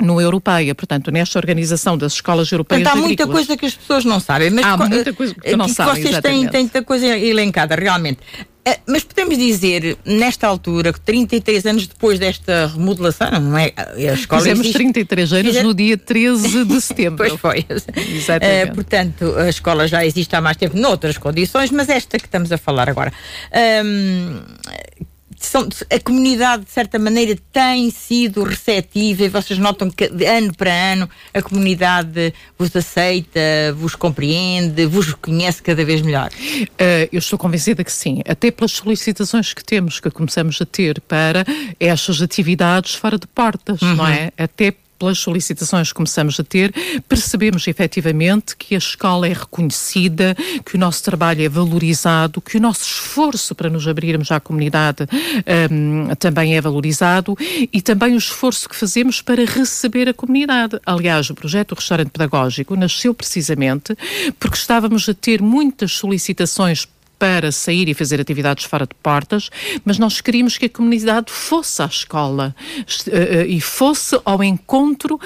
[0.00, 4.04] no Europeia, portanto, nesta organização das escolas europeias portanto, há muita coisa que as pessoas
[4.04, 4.50] não sabem.
[4.50, 8.18] Mas há muita coisa que não que sabem, Vocês têm, têm muita coisa elencada, realmente.
[8.66, 13.72] Uh, mas podemos dizer, nesta altura, que 33 anos depois desta remodelação, não é?
[13.76, 14.78] A escola Fizemos existe...
[14.78, 17.16] 33 anos no dia 13 de setembro.
[17.16, 17.64] pois foi.
[17.96, 18.72] Exatamente.
[18.72, 22.50] Uh, portanto, a escola já existe há mais tempo noutras condições, mas esta que estamos
[22.50, 23.12] a falar agora.
[23.84, 24.40] Um,
[25.38, 30.54] são, a comunidade, de certa maneira, tem sido receptiva e vocês notam que, de ano
[30.54, 33.40] para ano, a comunidade vos aceita,
[33.76, 36.30] vos compreende, vos conhece cada vez melhor?
[36.30, 41.00] Uh, eu estou convencida que sim, até pelas solicitações que temos, que começamos a ter
[41.02, 41.44] para
[41.78, 43.96] estas atividades fora de portas, uhum.
[43.96, 44.30] não é?
[44.36, 46.72] Até pelas solicitações que começamos a ter,
[47.08, 52.60] percebemos efetivamente que a escola é reconhecida, que o nosso trabalho é valorizado, que o
[52.60, 55.06] nosso esforço para nos abrirmos à comunidade
[55.70, 57.36] um, também é valorizado
[57.72, 60.80] e também o esforço que fazemos para receber a comunidade.
[60.84, 63.96] Aliás, o projeto Restaurante Pedagógico nasceu precisamente
[64.38, 66.88] porque estávamos a ter muitas solicitações
[67.18, 69.50] para sair e fazer atividades fora de portas,
[69.84, 75.18] mas nós queríamos que a comunidade fosse à escola uh, uh, e fosse ao encontro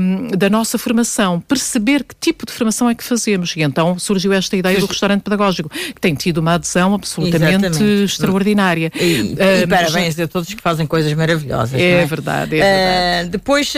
[0.00, 3.54] um, da nossa formação, perceber que tipo de formação é que fazemos.
[3.56, 8.04] E então surgiu esta ideia do restaurante pedagógico, que tem tido uma adesão absolutamente Exatamente.
[8.04, 8.92] extraordinária.
[8.94, 11.74] E, uh, e parabéns a todos que fazem coisas maravilhosas.
[11.74, 12.06] É, é?
[12.06, 13.30] verdade, é verdade.
[13.30, 13.72] depois,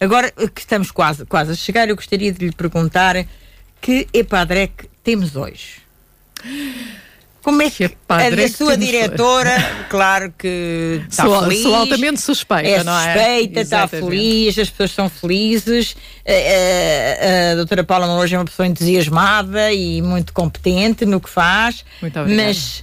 [0.00, 3.26] agora que estamos quase, quase a chegar, eu gostaria de lhe perguntar
[3.80, 5.83] que EPADREC temos hoje?
[7.44, 9.54] Como é que, que a, sua diretora,
[9.90, 11.62] claro que está sou, feliz.
[11.62, 13.12] Sou altamente suspeita, é não é?
[13.12, 15.94] Suspeita, está feliz, as pessoas são felizes.
[16.26, 21.28] A, a, a doutora Paula Maloja é uma pessoa entusiasmada e muito competente no que
[21.28, 21.84] faz.
[22.00, 22.48] Muito obrigada.
[22.48, 22.82] Mas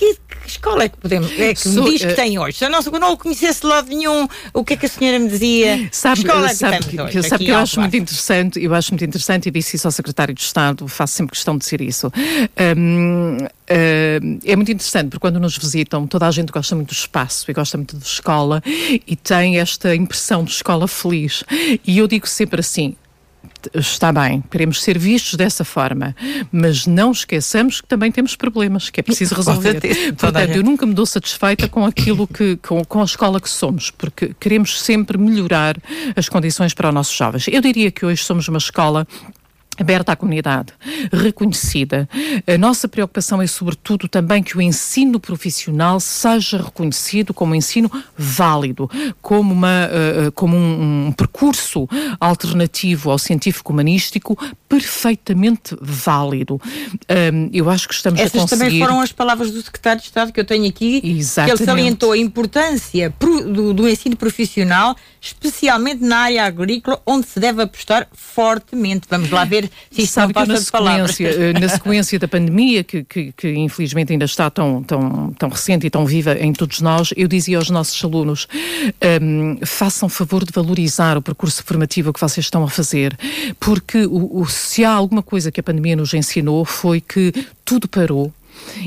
[0.00, 2.56] que, que, escola é que podemos é que me diz que uh, tem hoje?
[2.56, 5.18] Se eu não, não o conhecesse de lado nenhum, o que é que a senhora
[5.18, 5.88] me dizia?
[5.92, 8.92] Sabe, escola é que sabe, que, hoje, sabe que eu acho muito interessante, eu acho
[8.92, 12.10] muito interessante e disse isso ao secretário de Estado, faço sempre questão de dizer isso.
[12.76, 16.94] Um, uh, é muito interessante porque quando nos visitam, toda a gente gosta muito do
[16.94, 18.62] espaço e gosta muito de escola
[19.06, 21.44] e tem esta impressão de escola feliz.
[21.86, 22.96] E eu digo sempre assim:
[23.74, 26.14] está bem, queremos ser vistos dessa forma,
[26.50, 29.80] mas não esqueçamos que também temos problemas que é preciso resolver.
[30.16, 33.90] Portanto, eu nunca me dou satisfeita com aquilo que, com, com a escola que somos,
[33.90, 35.76] porque queremos sempre melhorar
[36.16, 37.46] as condições para os nossos jovens.
[37.48, 39.06] Eu diria que hoje somos uma escola
[39.80, 40.72] aberta à comunidade,
[41.10, 42.08] reconhecida.
[42.46, 48.90] A nossa preocupação é, sobretudo, também que o ensino profissional seja reconhecido como ensino válido,
[49.22, 51.88] como, uma, uh, como um, um, percurso
[52.20, 54.36] alternativo ao científico-humanístico
[54.68, 56.60] perfeitamente válido.
[57.52, 58.64] Eu acho que estamos Essas a conseguir...
[58.64, 61.56] também foram as palavras do secretário de Estado que eu tenho aqui, Exatamente.
[61.56, 67.40] que ele salientou a importância do, do ensino profissional, especialmente na área agrícola, onde se
[67.40, 69.06] deve apostar fortemente.
[69.08, 73.32] Vamos lá ver isto Sabe não na sequência, eh, na sequência da pandemia, que, que,
[73.32, 77.28] que, infelizmente ainda está tão, tão, tão recente e tão viva em todos nós, eu
[77.28, 78.46] dizia aos nossos alunos:
[79.22, 83.16] um, façam favor de valorizar o percurso formativo que vocês estão a fazer,
[83.58, 87.32] porque o, o, se há alguma coisa que a pandemia nos ensinou foi que
[87.64, 88.32] tudo parou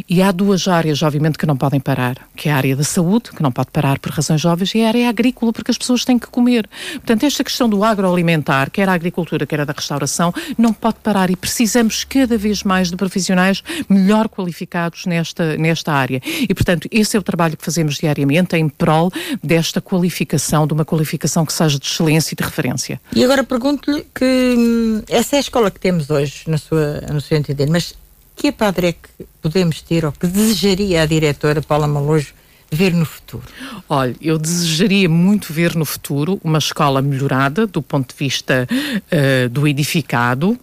[0.10, 3.32] E há duas áreas, obviamente, que não podem parar, que é a área da saúde,
[3.32, 6.18] que não pode parar por razões óbvias, e a área agrícola, porque as pessoas têm
[6.18, 6.70] que comer.
[6.94, 11.30] Portanto, esta questão do agroalimentar, quer a agricultura, quer a da restauração, não pode parar
[11.30, 16.22] e precisamos cada vez mais de profissionais melhor qualificados nesta, nesta área.
[16.26, 19.12] E, portanto, esse é o trabalho que fazemos diariamente em prol
[19.44, 23.00] desta qualificação, de uma qualificação que seja de excelência e de referência.
[23.16, 27.22] E agora pergunto-lhe que hum, essa é a escola que temos hoje, na sua, no
[27.22, 27.96] seu entender, mas
[28.36, 29.10] que padre é que
[29.42, 32.34] podemos ter ou que desejaria a diretora Paula Malojo
[32.72, 33.44] ver no futuro?
[33.88, 39.50] Olha, eu desejaria muito ver no futuro uma escola melhorada do ponto de vista uh,
[39.50, 40.60] do edificado,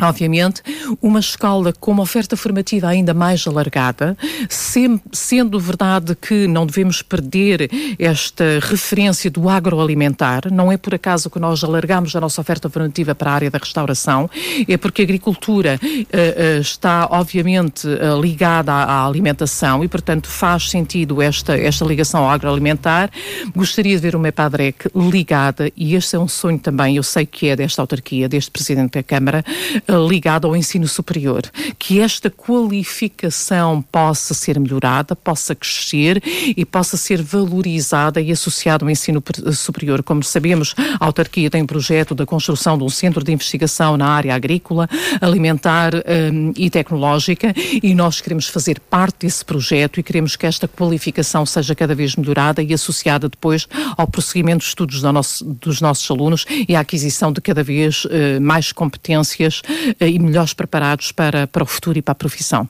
[0.00, 0.62] Obviamente,
[1.00, 4.16] uma escola com uma oferta formativa ainda mais alargada,
[4.48, 11.38] sendo verdade que não devemos perder esta referência do agroalimentar, não é por acaso que
[11.38, 14.28] nós alargamos a nossa oferta formativa para a área da restauração,
[14.68, 20.28] é porque a agricultura uh, uh, está, obviamente, uh, ligada à, à, alimentação e, portanto,
[20.28, 23.10] faz sentido esta, esta ligação ao agroalimentar.
[23.54, 27.48] Gostaria de ver uma EPADREC ligada, e este é um sonho também, eu sei que
[27.48, 29.44] é desta autarquia, deste Presidente da Câmara,
[29.88, 31.42] ligado ao ensino superior,
[31.78, 36.22] que esta qualificação possa ser melhorada, possa crescer
[36.56, 39.22] e possa ser valorizada e associada ao ensino
[39.52, 40.02] superior.
[40.02, 44.08] Como sabemos, a autarquia tem um projeto da construção de um centro de investigação na
[44.08, 44.88] área agrícola,
[45.20, 50.66] alimentar um, e tecnológica e nós queremos fazer parte desse projeto e queremos que esta
[50.66, 55.80] qualificação seja cada vez melhorada e associada depois ao prosseguimento de estudos do nosso, dos
[55.80, 59.62] nossos alunos e à aquisição de cada vez uh, mais competências
[60.00, 62.68] e melhores preparados para, para o futuro e para a profissão.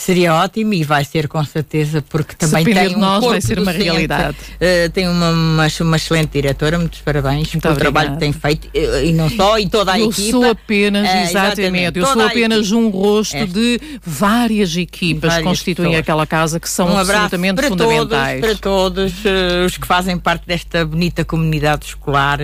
[0.00, 3.58] Seria ótimo e vai ser com certeza, porque também tem um nós, corpo vai ser
[3.58, 4.34] uma realidade.
[4.54, 7.92] Uh, tem uma, uma, uma, excelente diretora, muitos parabéns Muito pelo obrigada.
[7.92, 10.26] trabalho que tem feito, uh, e não só, e toda a eu equipa.
[10.26, 13.44] Eu sou apenas, uh, exatamente, exatamente eu sou apenas um rosto é.
[13.44, 16.00] de várias equipas que constituem pessoas.
[16.02, 18.40] aquela casa que são um absolutamente para fundamentais.
[18.40, 19.12] Todos, para todos
[19.66, 22.40] os que fazem parte desta bonita comunidade escolar.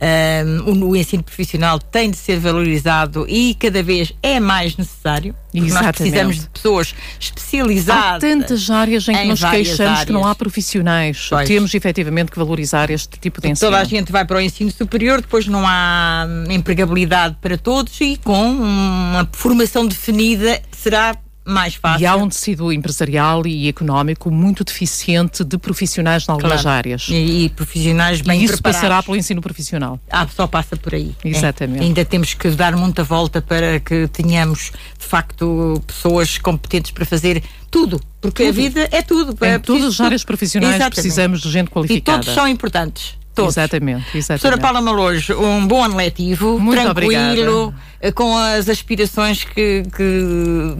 [0.00, 5.34] Um, o ensino profissional tem de ser valorizado e cada vez é mais necessário.
[5.54, 5.84] Exatamente.
[5.84, 8.14] Nós precisamos de pessoas especializadas.
[8.14, 10.04] Há tantas áreas em que em nos queixamos áreas.
[10.04, 11.26] que não há profissionais.
[11.28, 11.48] Pois.
[11.48, 13.70] Temos efetivamente que valorizar este tipo de ensino.
[13.70, 18.16] Toda a gente vai para o ensino superior, depois não há empregabilidade para todos e
[18.18, 21.16] com uma formação definida será
[21.48, 22.02] mais fácil.
[22.02, 26.76] E há um tecido empresarial e económico muito deficiente de profissionais em algumas claro.
[26.76, 27.06] áreas.
[27.08, 28.80] E, e, profissionais bem e isso preparados.
[28.80, 29.98] passará pelo ensino profissional.
[30.10, 31.14] Ah, só passa por aí.
[31.24, 31.28] É.
[31.28, 31.80] Exatamente.
[31.80, 31.84] É.
[31.84, 37.42] Ainda temos que dar muita volta para que tenhamos, de facto, pessoas competentes para fazer
[37.70, 38.00] tudo.
[38.20, 38.58] Porque tudo.
[38.58, 39.44] a vida é tudo.
[39.44, 40.94] Em é todas as áreas profissionais Exatamente.
[40.94, 42.18] precisamos de gente qualificada.
[42.18, 43.18] E todos são importantes.
[43.34, 43.56] Todos.
[43.56, 44.40] Exatamente, exatamente.
[44.40, 48.12] Professora Paula Malojo, um bom ano letivo, Muito tranquilo, obrigada.
[48.12, 50.76] com as aspirações que, que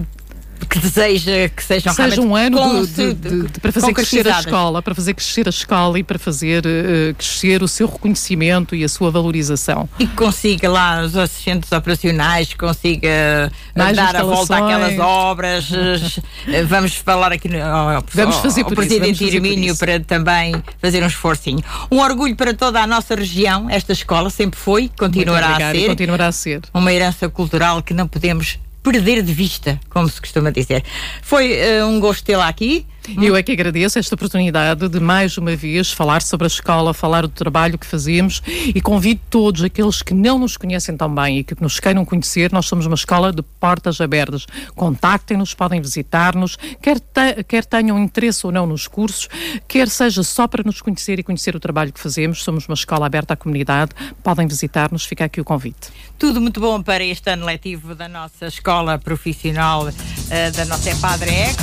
[0.68, 4.82] que deseja que sejam seja um ano de, de, de, para fazer crescer a escola,
[4.82, 8.88] para fazer crescer a escola e para fazer uh, crescer o seu reconhecimento e a
[8.88, 9.88] sua valorização.
[9.98, 15.68] E que consiga lá os assistentes operacionais, consiga Mais dar a volta àquelas obras.
[16.48, 21.06] Eh, vamos falar aqui no, ao, vamos fazer ao Presidente Irmínio para também fazer um
[21.06, 21.62] esforcinho.
[21.90, 25.88] Um orgulho para toda a nossa região, esta escola sempre foi, continuará a ser.
[25.88, 26.62] continuará a ser.
[26.72, 30.84] Uma herança cultural que não podemos perder de vista, como se costuma dizer.
[31.22, 32.86] Foi uh, um gosto tê-la aqui.
[33.22, 37.22] Eu é que agradeço esta oportunidade de mais uma vez falar sobre a escola, falar
[37.22, 41.44] do trabalho que fazemos e convido todos aqueles que não nos conhecem tão bem e
[41.44, 42.52] que nos queiram conhecer.
[42.52, 44.44] Nós somos uma escola de portas abertas.
[44.74, 49.26] Contactem-nos, podem visitar-nos, quer, te, quer tenham interesse ou não nos cursos,
[49.66, 52.44] quer seja só para nos conhecer e conhecer o trabalho que fazemos.
[52.44, 53.92] Somos uma escola aberta à comunidade.
[54.22, 55.88] Podem visitar-nos, fica aqui o convite.
[56.18, 61.30] Tudo muito bom para este ano letivo da nossa escola profissional, uh, da nossa Padre
[61.30, 61.60] EC.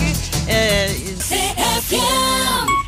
[0.47, 1.15] Eh,
[1.91, 2.84] uh,